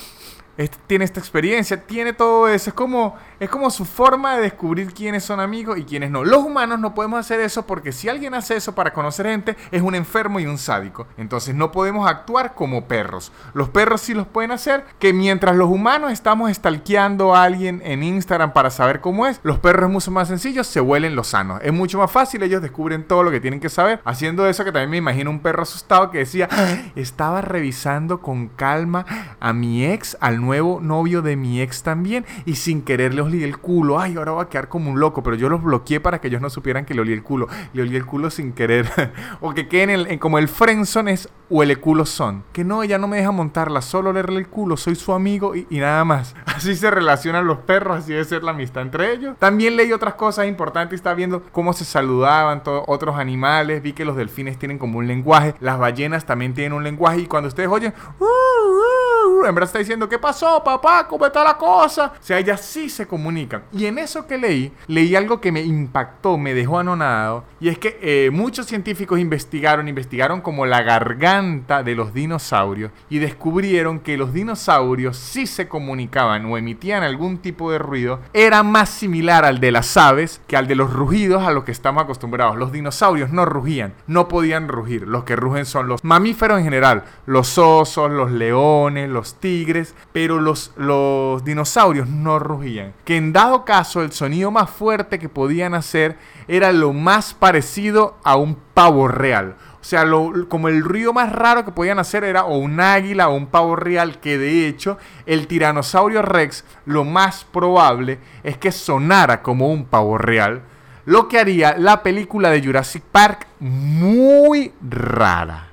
este, 0.57 0.77
tiene 0.87 1.03
esta 1.03 1.19
experiencia, 1.19 1.81
tiene 1.81 2.13
todo 2.13 2.47
eso. 2.47 2.69
Es 2.69 2.73
como, 2.73 3.15
es 3.39 3.49
como 3.49 3.69
su 3.69 3.85
forma 3.85 4.35
de 4.35 4.43
descubrir 4.43 4.93
quiénes 4.93 5.23
son 5.23 5.39
amigos 5.39 5.77
y 5.77 5.83
quiénes 5.83 6.11
no. 6.11 6.23
Los 6.23 6.43
humanos 6.43 6.79
no 6.79 6.93
podemos 6.93 7.19
hacer 7.19 7.39
eso 7.39 7.65
porque 7.65 7.91
si 7.91 8.09
alguien 8.09 8.33
hace 8.33 8.55
eso 8.55 8.75
para 8.75 8.93
conocer 8.93 9.25
gente, 9.27 9.55
es 9.71 9.81
un 9.81 9.95
enfermo 9.95 10.39
y 10.39 10.45
un 10.45 10.57
sádico. 10.57 11.07
Entonces 11.17 11.55
no 11.55 11.71
podemos 11.71 12.09
actuar 12.09 12.53
como 12.53 12.87
perros. 12.87 13.31
Los 13.53 13.69
perros 13.69 14.01
sí 14.01 14.13
los 14.13 14.27
pueden 14.27 14.51
hacer, 14.51 14.85
que 14.99 15.13
mientras 15.13 15.55
los 15.55 15.69
humanos 15.69 16.11
estamos 16.11 16.51
stalkeando 16.53 17.35
a 17.35 17.43
alguien 17.43 17.81
en 17.83 18.03
Instagram 18.03 18.53
para 18.53 18.69
saber 18.69 19.01
cómo 19.01 19.27
es, 19.27 19.39
los 19.43 19.59
perros 19.59 19.87
es 19.87 19.93
mucho 19.93 20.11
más 20.11 20.27
sencillo, 20.27 20.63
se 20.63 20.81
huelen 20.81 21.15
los 21.15 21.27
sanos. 21.27 21.59
Es 21.63 21.73
mucho 21.73 21.97
más 21.97 22.11
fácil, 22.11 22.43
ellos 22.43 22.61
descubren 22.61 23.07
todo 23.07 23.23
lo 23.23 23.31
que 23.31 23.39
tienen 23.39 23.59
que 23.59 23.69
saber. 23.69 24.01
Haciendo 24.05 24.47
eso 24.47 24.63
que 24.63 24.71
también 24.71 24.89
me 24.89 24.97
imagino 24.97 25.29
un 25.29 25.39
perro 25.39 25.63
asustado 25.63 26.11
que 26.11 26.19
decía, 26.19 26.47
"Ah, 26.51 26.75
estaba 26.95 27.41
revisando 27.41 28.21
con 28.21 28.47
calma 28.47 29.05
a 29.39 29.53
mi 29.53 29.85
ex, 29.85 30.17
al 30.19 30.41
nuevo 30.41 30.79
novio 30.81 31.21
de 31.21 31.35
mi 31.35 31.61
ex 31.61 31.83
también 31.83 32.25
y 32.45 32.55
sin 32.55 32.81
querer 32.81 33.13
le 33.13 33.21
olí 33.25 33.43
el 33.43 33.57
culo. 33.57 33.99
Ay, 33.99 34.15
ahora 34.15 34.31
va 34.31 34.43
a 34.43 34.49
quedar 34.49 34.69
como 34.69 34.91
un 34.91 34.99
loco, 34.99 35.23
pero 35.23 35.35
yo 35.35 35.49
los 35.49 35.63
bloqueé 35.63 35.99
para 35.99 36.19
que 36.19 36.27
ellos 36.27 36.41
no 36.41 36.49
supieran 36.49 36.85
que 36.85 36.93
le 36.93 37.01
olí 37.01 37.13
el 37.13 37.23
culo. 37.23 37.47
Le 37.73 37.81
olí 37.81 37.95
el 37.95 38.05
culo 38.05 38.29
sin 38.29 38.53
querer. 38.53 38.89
o 39.41 39.53
que 39.53 39.67
queden 39.67 39.89
en, 39.89 40.19
como 40.19 40.37
el 40.39 40.47
friendzone 40.47 41.11
es 41.11 41.29
huele 41.49 41.75
culo 41.75 42.05
son. 42.05 42.43
Que 42.53 42.63
no, 42.63 42.83
ella 42.83 42.97
no 42.97 43.07
me 43.07 43.17
deja 43.17 43.31
montarla, 43.31 43.81
solo 43.81 44.09
olerle 44.09 44.39
el 44.39 44.47
culo, 44.47 44.77
soy 44.77 44.95
su 44.95 45.13
amigo 45.13 45.55
y, 45.55 45.67
y 45.69 45.79
nada 45.79 46.03
más. 46.05 46.35
Así 46.45 46.75
se 46.75 46.89
relacionan 46.89 47.45
los 47.45 47.59
perros, 47.59 47.97
así 47.97 48.13
debe 48.13 48.23
ser 48.23 48.43
la 48.43 48.51
amistad 48.51 48.81
entre 48.81 49.11
ellos. 49.11 49.35
También 49.39 49.75
leí 49.75 49.91
otras 49.91 50.13
cosas 50.13 50.47
importantes, 50.47 50.95
estaba 50.95 51.15
viendo 51.15 51.43
cómo 51.51 51.73
se 51.73 51.83
saludaban 51.83 52.63
todos 52.63 52.85
otros 52.87 53.17
animales, 53.17 53.81
vi 53.81 53.91
que 53.91 54.05
los 54.05 54.15
delfines 54.15 54.57
tienen 54.57 54.77
como 54.77 54.99
un 54.99 55.07
lenguaje, 55.07 55.53
las 55.59 55.77
ballenas 55.77 56.25
también 56.25 56.53
tienen 56.53 56.73
un 56.73 56.83
lenguaje 56.83 57.19
y 57.19 57.25
cuando 57.25 57.49
ustedes 57.49 57.69
oyen... 57.69 57.93
"Uh, 58.19 58.23
uh", 58.23 59.04
verdad 59.53 59.67
está 59.67 59.79
diciendo, 59.79 60.09
¿qué 60.09 60.17
pasó, 60.17 60.63
papá? 60.63 61.07
¿Cómo 61.07 61.25
está 61.25 61.43
la 61.43 61.57
cosa? 61.57 62.13
O 62.19 62.23
sea, 62.23 62.39
ellas 62.39 62.61
sí 62.61 62.89
se 62.89 63.05
comunican. 63.05 63.63
Y 63.71 63.85
en 63.85 63.97
eso 63.97 64.25
que 64.25 64.37
leí, 64.37 64.71
leí 64.87 65.15
algo 65.15 65.39
que 65.39 65.51
me 65.51 65.61
impactó, 65.61 66.37
me 66.37 66.53
dejó 66.53 66.79
anonadado. 66.79 67.43
Y 67.59 67.69
es 67.69 67.77
que 67.77 67.99
eh, 68.01 68.29
muchos 68.31 68.65
científicos 68.65 69.19
investigaron, 69.19 69.87
investigaron 69.87 70.41
como 70.41 70.65
la 70.65 70.81
garganta 70.81 71.83
de 71.83 71.95
los 71.95 72.13
dinosaurios 72.13 72.91
y 73.09 73.19
descubrieron 73.19 73.99
que 73.99 74.17
los 74.17 74.33
dinosaurios 74.33 75.17
sí 75.17 75.47
se 75.47 75.67
comunicaban 75.67 76.45
o 76.45 76.57
emitían 76.57 77.03
algún 77.03 77.39
tipo 77.39 77.71
de 77.71 77.77
ruido. 77.77 78.19
Era 78.33 78.63
más 78.63 78.89
similar 78.89 79.45
al 79.45 79.59
de 79.59 79.71
las 79.71 79.97
aves 79.97 80.41
que 80.47 80.57
al 80.57 80.67
de 80.67 80.75
los 80.75 80.91
rugidos 80.91 81.43
a 81.43 81.51
los 81.51 81.63
que 81.63 81.71
estamos 81.71 82.03
acostumbrados. 82.03 82.57
Los 82.57 82.71
dinosaurios 82.71 83.31
no 83.31 83.45
rugían, 83.45 83.93
no 84.07 84.27
podían 84.27 84.67
rugir. 84.67 85.07
Los 85.07 85.23
que 85.23 85.35
rugen 85.35 85.65
son 85.65 85.87
los 85.87 86.03
mamíferos 86.03 86.59
en 86.59 86.65
general, 86.65 87.03
los 87.25 87.57
osos, 87.57 88.11
los 88.11 88.31
leones, 88.31 89.09
los 89.09 89.34
tigres, 89.39 89.95
pero 90.11 90.39
los, 90.39 90.71
los 90.77 91.43
dinosaurios 91.43 92.07
no 92.09 92.39
rugían. 92.39 92.93
Que 93.03 93.17
en 93.17 93.33
dado 93.33 93.65
caso 93.65 94.01
el 94.01 94.11
sonido 94.11 94.51
más 94.51 94.69
fuerte 94.69 95.19
que 95.19 95.29
podían 95.29 95.73
hacer 95.73 96.17
era 96.47 96.71
lo 96.71 96.93
más 96.93 97.33
parecido 97.33 98.17
a 98.23 98.35
un 98.35 98.55
pavo 98.73 99.07
real. 99.07 99.55
O 99.81 99.83
sea, 99.87 100.03
lo- 100.03 100.49
como 100.49 100.67
el 100.67 100.83
ruido 100.83 101.13
más 101.13 101.31
raro 101.31 101.63
que 101.63 101.71
podían 101.71 101.99
hacer 101.99 102.23
era 102.23 102.45
o 102.45 102.57
un 102.57 102.79
águila 102.79 103.29
o 103.29 103.35
un 103.35 103.45
pavo 103.47 103.75
real, 103.75 104.19
que 104.19 104.37
de 104.39 104.67
hecho 104.67 104.97
el 105.27 105.45
tiranosaurio 105.47 106.23
rex 106.23 106.65
lo 106.85 107.03
más 107.03 107.45
probable 107.45 108.17
es 108.43 108.57
que 108.57 108.71
sonara 108.71 109.43
como 109.43 109.67
un 109.71 109.85
pavo 109.85 110.17
real, 110.17 110.63
lo 111.05 111.27
que 111.27 111.37
haría 111.37 111.75
la 111.77 112.01
película 112.01 112.49
de 112.49 112.63
Jurassic 112.65 113.03
Park 113.03 113.45
muy 113.59 114.73
rara. 114.81 115.67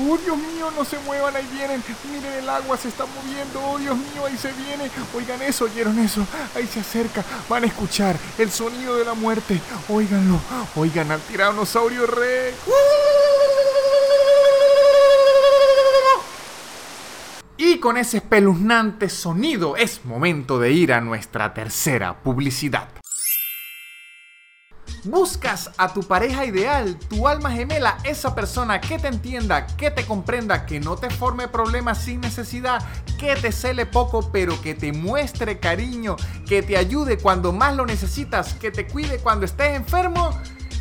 ¡Oh, 0.00 0.16
Dios 0.16 0.36
mío, 0.36 0.70
no 0.76 0.84
se 0.84 0.98
muevan! 1.00 1.34
Ahí 1.34 1.46
vienen. 1.52 1.82
Miren, 2.12 2.32
el 2.32 2.48
agua 2.48 2.76
se 2.76 2.88
está 2.88 3.04
moviendo. 3.06 3.60
¡Oh, 3.60 3.78
Dios 3.78 3.96
mío, 3.96 4.26
ahí 4.26 4.36
se 4.36 4.52
viene! 4.52 4.90
Oigan 5.14 5.42
eso, 5.42 5.64
¿oyeron 5.64 5.98
eso? 5.98 6.26
Ahí 6.54 6.66
se 6.66 6.80
acerca. 6.80 7.24
Van 7.48 7.64
a 7.64 7.66
escuchar 7.66 8.16
el 8.38 8.50
sonido 8.50 8.96
de 8.96 9.04
la 9.04 9.14
muerte. 9.14 9.60
Óiganlo. 9.88 10.40
Oigan 10.76 11.10
al 11.10 11.20
tiranosaurio 11.20 12.06
rex. 12.06 12.56
Y 17.56 17.80
con 17.80 17.96
ese 17.96 18.18
espeluznante 18.18 19.08
sonido 19.08 19.76
es 19.76 20.04
momento 20.04 20.60
de 20.60 20.70
ir 20.70 20.92
a 20.92 21.00
nuestra 21.00 21.52
tercera 21.54 22.22
publicidad. 22.22 22.88
Buscas 25.04 25.70
a 25.78 25.92
tu 25.92 26.02
pareja 26.02 26.44
ideal, 26.44 26.98
tu 27.08 27.28
alma 27.28 27.52
gemela, 27.52 27.98
esa 28.02 28.34
persona 28.34 28.80
que 28.80 28.98
te 28.98 29.06
entienda, 29.06 29.66
que 29.66 29.90
te 29.90 30.04
comprenda, 30.04 30.66
que 30.66 30.80
no 30.80 30.96
te 30.96 31.08
forme 31.08 31.46
problemas 31.46 31.98
sin 31.98 32.20
necesidad, 32.20 32.84
que 33.16 33.36
te 33.36 33.52
cele 33.52 33.86
poco 33.86 34.30
pero 34.32 34.60
que 34.60 34.74
te 34.74 34.92
muestre 34.92 35.60
cariño, 35.60 36.16
que 36.46 36.62
te 36.62 36.76
ayude 36.76 37.18
cuando 37.18 37.52
más 37.52 37.76
lo 37.76 37.86
necesitas, 37.86 38.54
que 38.54 38.72
te 38.72 38.86
cuide 38.88 39.18
cuando 39.18 39.46
estés 39.46 39.76
enfermo. 39.76 40.30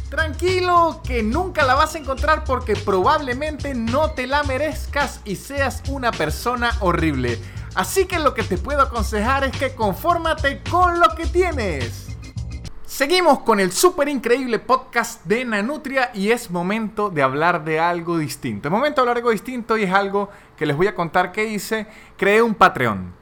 Tranquilo, 0.09 1.01
que 1.03 1.21
nunca 1.21 1.63
la 1.63 1.75
vas 1.75 1.93
a 1.93 1.99
encontrar 1.99 2.43
porque 2.43 2.75
probablemente 2.75 3.75
no 3.75 4.11
te 4.11 4.25
la 4.25 4.41
merezcas 4.43 5.19
y 5.25 5.35
seas 5.35 5.83
una 5.89 6.11
persona 6.11 6.75
horrible. 6.79 7.39
Así 7.75 8.05
que 8.05 8.17
lo 8.17 8.33
que 8.33 8.43
te 8.43 8.57
puedo 8.57 8.81
aconsejar 8.81 9.43
es 9.43 9.51
que 9.55 9.75
confórmate 9.75 10.63
con 10.63 10.99
lo 10.99 11.13
que 11.13 11.27
tienes. 11.27 12.16
Seguimos 12.97 13.41
con 13.41 13.59
el 13.59 13.71
súper 13.73 14.09
increíble 14.09 14.57
podcast 14.57 15.23
de 15.25 15.45
Nanutria 15.45 16.09
y 16.15 16.31
es 16.31 16.49
momento 16.49 17.11
de 17.11 17.21
hablar 17.21 17.63
de 17.63 17.79
algo 17.79 18.17
distinto. 18.17 18.69
Es 18.69 18.71
momento 18.71 18.95
de 18.95 19.01
hablar 19.01 19.17
de 19.17 19.19
algo 19.19 19.29
distinto 19.29 19.77
y 19.77 19.83
es 19.83 19.93
algo 19.93 20.31
que 20.57 20.65
les 20.65 20.75
voy 20.75 20.87
a 20.87 20.95
contar 20.95 21.31
que 21.31 21.45
hice. 21.45 21.85
Creé 22.17 22.41
un 22.41 22.55
Patreon. 22.55 23.13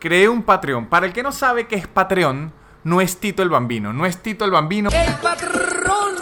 Creé 0.00 0.28
un 0.28 0.42
Patreon. 0.42 0.86
Para 0.86 1.06
el 1.06 1.12
que 1.12 1.22
no 1.22 1.30
sabe 1.30 1.68
qué 1.68 1.76
es 1.76 1.86
Patreon, 1.86 2.52
no 2.82 3.00
es 3.00 3.18
Tito 3.18 3.44
el 3.44 3.50
Bambino. 3.50 3.92
No 3.92 4.04
es 4.04 4.20
Tito 4.20 4.44
el 4.44 4.50
Bambino. 4.50 4.90
El 4.90 5.14
patrón. 5.22 6.16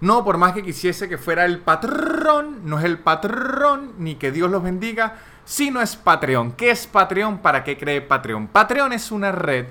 No, 0.00 0.24
por 0.24 0.38
más 0.38 0.52
que 0.52 0.62
quisiese 0.62 1.08
que 1.08 1.18
fuera 1.18 1.46
el 1.46 1.58
patrón, 1.58 2.60
no 2.62 2.78
es 2.78 2.84
el 2.84 3.00
patrón, 3.00 3.94
ni 3.98 4.14
que 4.14 4.30
Dios 4.30 4.48
los 4.52 4.62
bendiga, 4.62 5.16
sino 5.44 5.80
es 5.80 5.96
Patreon. 5.96 6.52
¿Qué 6.52 6.70
es 6.70 6.86
Patreon? 6.86 7.38
¿Para 7.38 7.64
qué 7.64 7.76
cree 7.76 8.02
Patreon? 8.02 8.46
Patreon 8.46 8.92
es 8.92 9.10
una 9.10 9.32
red 9.32 9.66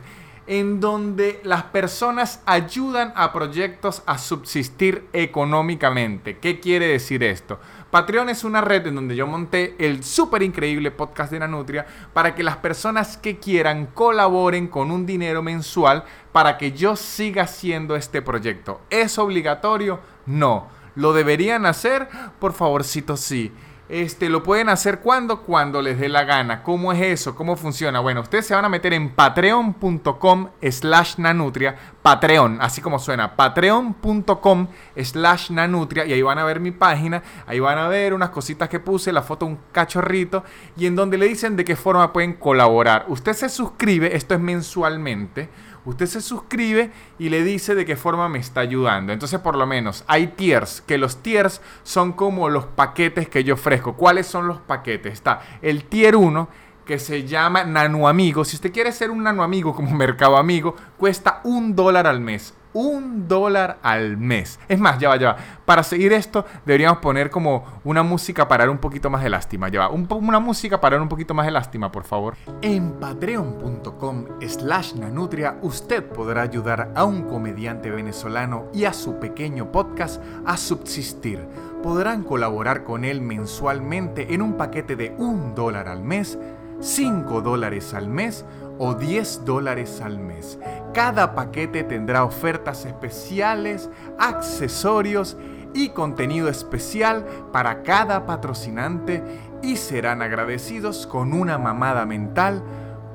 en 0.48 0.80
donde 0.80 1.42
las 1.44 1.64
personas 1.64 2.42
ayudan 2.46 3.14
a 3.16 3.34
proyectos 3.34 4.04
a 4.06 4.18
subsistir 4.18 5.08
económicamente. 5.14 6.38
¿Qué 6.38 6.60
quiere 6.60 6.88
decir 6.88 7.24
esto? 7.24 7.60
Patreon 7.90 8.30
es 8.30 8.44
una 8.44 8.62
red 8.62 8.86
en 8.88 8.96
donde 8.96 9.16
yo 9.16 9.26
monté 9.26 9.76
el 9.80 10.04
súper 10.04 10.44
increíble 10.44 10.92
podcast 10.92 11.32
de 11.32 11.40
la 11.40 11.48
Nutria 11.48 11.86
para 12.14 12.36
que 12.36 12.44
las 12.44 12.58
personas 12.58 13.18
que 13.18 13.40
quieran 13.40 13.88
colaboren 13.88 14.68
con 14.68 14.92
un 14.92 15.06
dinero 15.06 15.42
mensual 15.42 16.04
para 16.32 16.58
que 16.58 16.74
yo 16.74 16.96
siga 16.96 17.44
haciendo 17.44 17.96
este 17.96 18.22
proyecto. 18.22 18.82
¿Es 18.90 19.18
obligatorio? 19.18 20.00
No. 20.26 20.68
¿Lo 20.96 21.14
deberían 21.14 21.66
hacer? 21.66 22.08
Por 22.40 22.54
favorcito, 22.54 23.18
sí. 23.18 23.52
Este, 23.88 24.30
lo 24.30 24.42
pueden 24.42 24.70
hacer 24.70 25.00
cuando, 25.00 25.42
cuando 25.42 25.80
les 25.80 26.00
dé 26.00 26.10
la 26.10 26.24
gana. 26.24 26.64
¿Cómo 26.64 26.92
es 26.92 27.02
eso? 27.02 27.36
¿Cómo 27.36 27.56
funciona? 27.56 28.00
Bueno, 28.00 28.22
ustedes 28.22 28.48
se 28.48 28.56
van 28.56 28.66
a 28.66 28.70
meter 28.70 28.94
en 28.94 29.12
patreon.com 29.12 30.50
slash 30.62 31.18
nanutria. 31.18 31.76
Patreon, 32.02 32.58
así 32.62 32.82
como 32.82 32.98
suena. 32.98 33.36
Patreon.com 33.36 34.68
slash 34.96 35.52
nanutria. 35.52 36.06
Y 36.06 36.14
ahí 36.14 36.22
van 36.24 36.40
a 36.40 36.46
ver 36.46 36.60
mi 36.60 36.72
página. 36.72 37.22
Ahí 37.46 37.60
van 37.60 37.78
a 37.78 37.88
ver 37.88 38.16
unas 38.16 38.30
cositas 38.32 38.70
que 38.70 38.80
puse, 38.80 39.14
la 39.14 39.22
foto 39.22 39.46
un 39.46 39.60
cachorrito. 39.72 40.44
Y 40.76 40.88
en 40.88 40.96
donde 40.96 41.20
le 41.20 41.28
dicen 41.28 41.56
de 41.56 41.64
qué 41.64 41.76
forma 41.76 42.12
pueden 42.12 42.34
colaborar. 42.34 43.06
Usted 43.08 43.34
se 43.34 43.50
suscribe, 43.50 44.16
esto 44.16 44.34
es 44.34 44.40
mensualmente 44.40 45.50
usted 45.86 46.06
se 46.08 46.22
suscribe 46.22 46.92
y 47.18 47.30
le 47.30 47.44
dice 47.44 47.76
de 47.76 47.86
qué 47.86 47.96
forma 47.96 48.28
me 48.30 48.40
está 48.40 48.62
ayudando. 48.62 49.14
Entonces, 49.14 49.40
por 49.40 49.56
lo 49.56 49.66
menos, 49.66 50.04
hay 50.08 50.28
tiers, 50.28 50.82
que 50.82 50.98
los 50.98 51.22
tiers 51.22 51.62
son 51.84 52.14
como 52.14 52.50
los 52.50 52.66
paquetes 52.66 53.30
que 53.30 53.44
yo 53.44 53.54
ofrezco. 53.54 53.94
¿Cuáles 53.94 54.28
son 54.28 54.48
los 54.48 54.60
paquetes? 54.60 55.14
Está 55.14 55.42
el 55.62 55.86
tier 55.86 56.16
1 56.16 56.48
que 56.86 57.00
se 57.00 57.26
llama 57.26 57.64
Nano 57.64 58.08
Amigo. 58.08 58.46
Si 58.46 58.56
usted 58.56 58.72
quiere 58.72 58.92
ser 58.92 59.12
un 59.12 59.24
Nano 59.24 59.44
Amigo 59.44 59.74
como 59.74 59.92
Mercado 59.96 60.38
Amigo, 60.38 60.76
cuesta 60.98 61.42
un 61.44 61.76
dólar 61.76 62.08
al 62.08 62.20
mes 62.20 62.54
un 62.76 63.28
dólar 63.30 63.80
al 63.82 64.18
mes. 64.18 64.60
Es 64.68 64.78
más, 64.78 65.00
ya 65.00 65.10
va, 65.10 65.16
ya 65.16 65.34
va. 65.34 65.38
Para 65.64 65.82
seguir 65.82 66.12
esto, 66.12 66.46
deberíamos 66.66 67.00
poner 67.00 67.30
como 67.30 67.64
una 67.86 68.04
música 68.04 68.48
para 68.48 68.66
dar 68.66 68.70
un 68.70 68.78
poquito 68.78 69.10
más 69.10 69.24
de 69.24 69.30
lástima. 69.30 69.70
Ya 69.70 69.80
va, 69.80 69.90
una 69.90 70.40
música 70.40 70.80
para 70.82 70.98
dar 70.98 71.02
un 71.02 71.08
poquito 71.08 71.34
más 71.34 71.46
de 71.46 71.54
lástima, 71.54 71.90
por 71.90 72.04
favor. 72.04 72.36
En 72.62 73.00
patreon.com 73.00 74.26
slash 74.46 74.94
nanutria, 74.96 75.58
usted 75.62 76.04
podrá 76.04 76.42
ayudar 76.42 76.92
a 76.96 77.06
un 77.06 77.24
comediante 77.24 77.90
venezolano 77.90 78.66
y 78.74 78.84
a 78.84 78.92
su 78.92 79.20
pequeño 79.20 79.72
podcast 79.72 80.22
a 80.46 80.58
subsistir. 80.58 81.48
Podrán 81.82 82.24
colaborar 82.24 82.84
con 82.84 83.06
él 83.06 83.22
mensualmente 83.22 84.34
en 84.34 84.42
un 84.42 84.58
paquete 84.58 84.98
de 84.98 85.16
un 85.18 85.56
dólar 85.56 85.88
al 85.88 86.04
mes, 86.04 86.38
5 86.82 87.42
dólares 87.42 87.94
al 87.94 88.10
mes 88.10 88.44
o 88.78 88.94
10 88.94 89.46
dólares 89.46 90.02
al 90.02 90.20
mes. 90.20 90.60
Cada 90.94 91.36
paquete 91.36 91.84
tendrá 91.84 92.24
ofertas 92.24 92.86
especiales, 92.86 93.90
accesorios 94.18 95.38
y 95.74 95.90
contenido 95.90 96.48
especial 96.48 97.26
para 97.52 97.84
cada 97.84 98.26
patrocinante 98.26 99.24
y 99.62 99.78
serán 99.78 100.22
agradecidos 100.22 101.06
con 101.06 101.34
una 101.34 101.58
mamada 101.58 102.06
mental 102.06 102.64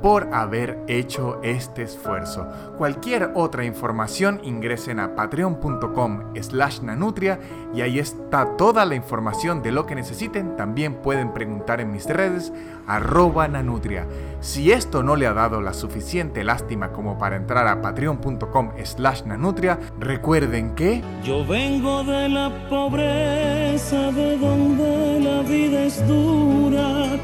por 0.02 0.32
haber 0.32 0.78
hecho 0.88 1.40
este 1.42 1.82
esfuerzo. 1.82 2.46
Cualquier 2.78 3.32
otra 3.34 3.64
información 3.64 4.40
ingresen 4.42 5.00
a 5.00 5.14
patreon.com 5.14 6.34
slash 6.40 6.80
nanutria 6.80 7.38
y 7.74 7.82
ahí 7.82 7.98
está 7.98 8.56
toda 8.56 8.84
la 8.84 8.94
información 8.94 9.62
de 9.62 9.72
lo 9.72 9.86
que 9.86 9.94
necesiten. 9.94 10.56
También 10.56 10.94
pueden 10.94 11.32
preguntar 11.32 11.80
en 11.80 11.92
mis 11.92 12.06
redes 12.06 12.52
arroba 12.86 13.46
nanutria. 13.46 14.06
Si 14.40 14.72
esto 14.72 15.02
no 15.02 15.16
le 15.16 15.26
ha 15.26 15.32
dado 15.32 15.60
la 15.60 15.74
suficiente 15.74 16.44
lástima 16.44 16.92
como 16.92 17.18
para 17.18 17.36
entrar 17.36 17.68
a 17.68 17.80
patreon.com 17.82 18.72
slash 18.82 19.22
nanutria, 19.24 19.78
recuerden 19.98 20.74
que... 20.74 21.02
Yo 21.22 21.46
vengo 21.46 22.02
de 22.02 22.28
la 22.28 22.50
pobreza, 22.68 24.10
de 24.12 24.38
donde 24.38 25.20
la 25.20 25.42
vida 25.42 25.84
es 25.84 26.06
dura 26.08 27.18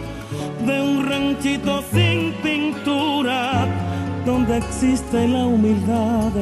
de 0.66 0.83
un 0.83 1.09
ranchito 1.09 1.83
sin 1.92 2.33
pintura, 2.42 3.66
donde 4.24 4.59
existe 4.59 5.29
la 5.29 5.46
humildad. 5.46 6.33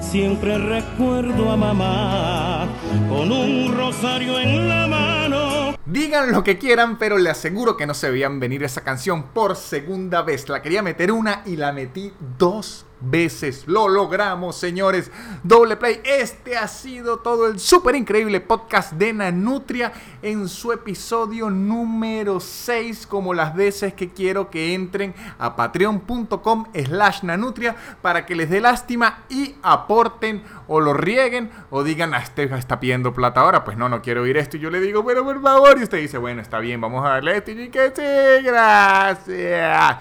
Siempre 0.00 0.58
recuerdo 0.58 1.50
a 1.50 1.56
mamá 1.56 2.68
con 3.08 3.32
un 3.32 3.74
rosario 3.74 4.38
en 4.38 4.68
la 4.68 4.86
mano. 4.86 5.76
Digan 5.86 6.32
lo 6.32 6.44
que 6.44 6.58
quieran, 6.58 6.98
pero 6.98 7.16
le 7.16 7.30
aseguro 7.30 7.76
que 7.76 7.86
no 7.86 7.94
se 7.94 8.10
veían 8.10 8.38
venir 8.38 8.62
esa 8.62 8.82
canción 8.82 9.24
por 9.34 9.56
segunda 9.56 10.22
vez. 10.22 10.48
La 10.48 10.60
quería 10.60 10.82
meter 10.82 11.10
una 11.10 11.42
y 11.46 11.56
la 11.56 11.72
metí 11.72 12.12
dos 12.38 12.84
veces. 13.02 13.64
Lo 13.66 13.88
logramos, 13.88 14.56
señores. 14.56 15.10
Doble 15.42 15.76
play. 15.76 16.00
Este 16.04 16.56
ha 16.56 16.68
sido 16.68 17.18
todo 17.18 17.48
el 17.48 17.58
súper 17.58 17.94
increíble 17.94 18.40
podcast 18.40 18.92
de 18.92 19.12
Nanutria 19.12 19.92
en 20.22 20.48
su 20.48 20.72
episodio 20.72 21.50
número 21.50 22.40
6. 22.40 23.06
Como 23.06 23.34
las 23.34 23.54
veces 23.54 23.94
que 23.94 24.10
quiero 24.10 24.50
que 24.50 24.74
entren 24.74 25.14
a 25.38 25.56
patreon.com 25.56 26.66
slash 26.74 27.22
nanutria 27.22 27.76
para 28.00 28.26
que 28.26 28.34
les 28.34 28.50
dé 28.50 28.60
lástima 28.60 29.24
y 29.28 29.56
aporten 29.62 30.42
o 30.68 30.80
lo 30.80 30.94
rieguen 30.94 31.50
o 31.70 31.82
digan, 31.82 32.14
ah, 32.14 32.18
este 32.18 32.44
está 32.44 32.80
pidiendo 32.80 33.12
plata 33.12 33.40
ahora. 33.40 33.64
Pues 33.64 33.76
no, 33.76 33.88
no 33.88 34.02
quiero 34.02 34.22
oír 34.22 34.36
esto. 34.36 34.56
Y 34.56 34.60
yo 34.60 34.70
le 34.70 34.80
digo, 34.80 35.02
bueno, 35.02 35.24
por 35.24 35.40
favor. 35.42 35.78
Y 35.78 35.82
usted 35.82 35.98
dice, 35.98 36.18
bueno, 36.18 36.42
está 36.42 36.58
bien, 36.58 36.80
vamos 36.80 37.04
a 37.04 37.10
darle 37.10 37.36
esto. 37.36 37.50
Y 37.50 37.68
que 37.68 37.92
sí, 37.94 38.44
gracias. 38.44 39.98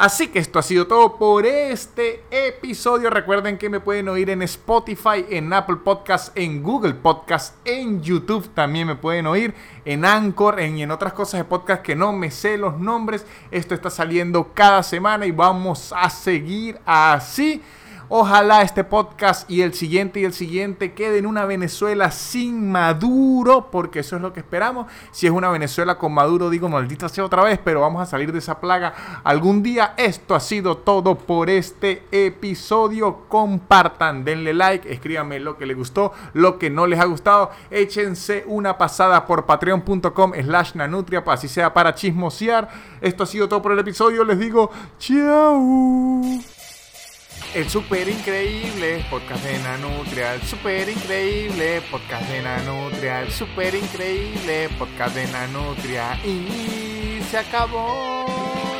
Así 0.00 0.28
que 0.28 0.38
esto 0.38 0.58
ha 0.58 0.62
sido 0.62 0.86
todo 0.86 1.18
por 1.18 1.44
este 1.44 2.24
episodio. 2.30 3.10
Recuerden 3.10 3.58
que 3.58 3.68
me 3.68 3.80
pueden 3.80 4.08
oír 4.08 4.30
en 4.30 4.40
Spotify, 4.40 5.26
en 5.28 5.52
Apple 5.52 5.76
Podcast, 5.84 6.34
en 6.38 6.62
Google 6.62 6.94
Podcast, 6.94 7.54
en 7.66 8.00
YouTube 8.00 8.48
también 8.54 8.86
me 8.86 8.96
pueden 8.96 9.26
oír, 9.26 9.52
en 9.84 10.06
Anchor 10.06 10.58
en, 10.58 10.78
en 10.78 10.90
otras 10.90 11.12
cosas 11.12 11.40
de 11.40 11.44
podcast 11.44 11.82
que 11.82 11.94
no 11.94 12.14
me 12.14 12.30
sé 12.30 12.56
los 12.56 12.78
nombres. 12.78 13.26
Esto 13.50 13.74
está 13.74 13.90
saliendo 13.90 14.54
cada 14.54 14.82
semana 14.82 15.26
y 15.26 15.32
vamos 15.32 15.92
a 15.94 16.08
seguir 16.08 16.80
así. 16.86 17.60
Ojalá 18.12 18.62
este 18.62 18.82
podcast 18.82 19.48
y 19.48 19.62
el 19.62 19.72
siguiente 19.72 20.18
y 20.18 20.24
el 20.24 20.32
siguiente 20.32 20.94
quede 20.94 21.18
en 21.18 21.26
una 21.26 21.44
Venezuela 21.44 22.10
sin 22.10 22.68
Maduro, 22.68 23.68
porque 23.70 24.00
eso 24.00 24.16
es 24.16 24.22
lo 24.22 24.32
que 24.32 24.40
esperamos. 24.40 24.88
Si 25.12 25.28
es 25.28 25.32
una 25.32 25.48
Venezuela 25.48 25.96
con 25.96 26.12
Maduro, 26.12 26.50
digo, 26.50 26.68
maldita 26.68 27.08
sea 27.08 27.24
otra 27.24 27.44
vez, 27.44 27.60
pero 27.62 27.82
vamos 27.82 28.02
a 28.02 28.06
salir 28.06 28.32
de 28.32 28.40
esa 28.40 28.58
plaga 28.58 29.22
algún 29.22 29.62
día. 29.62 29.94
Esto 29.96 30.34
ha 30.34 30.40
sido 30.40 30.78
todo 30.78 31.18
por 31.18 31.50
este 31.50 32.02
episodio. 32.10 33.26
Compartan, 33.28 34.24
denle 34.24 34.54
like, 34.54 34.92
escríbanme 34.92 35.38
lo 35.38 35.56
que 35.56 35.66
les 35.66 35.76
gustó, 35.76 36.12
lo 36.32 36.58
que 36.58 36.68
no 36.68 36.88
les 36.88 36.98
ha 36.98 37.04
gustado. 37.04 37.52
Échense 37.70 38.42
una 38.48 38.76
pasada 38.76 39.24
por 39.24 39.46
patreon.com 39.46 40.32
slash 40.34 40.74
nanutria, 40.74 41.22
así 41.28 41.46
sea 41.46 41.72
para 41.72 41.94
chismosear. 41.94 42.68
Esto 43.00 43.22
ha 43.22 43.26
sido 43.26 43.48
todo 43.48 43.62
por 43.62 43.70
el 43.70 43.78
episodio. 43.78 44.24
Les 44.24 44.40
digo, 44.40 44.68
chao. 44.98 46.59
El 47.52 47.68
super 47.68 48.08
increíble 48.08 49.04
podcast 49.10 49.42
de 49.44 49.58
Nanutria, 49.58 50.34
el 50.34 50.42
super 50.42 50.88
increíble 50.88 51.82
podcast 51.90 52.28
de 52.28 52.42
Nanutria, 52.42 53.22
el 53.22 53.32
super 53.32 53.74
increíble 53.74 54.68
podcast 54.78 55.16
de 55.16 55.26
Nanutria 55.26 56.16
y 56.24 57.20
se 57.28 57.38
acabó. 57.38 58.79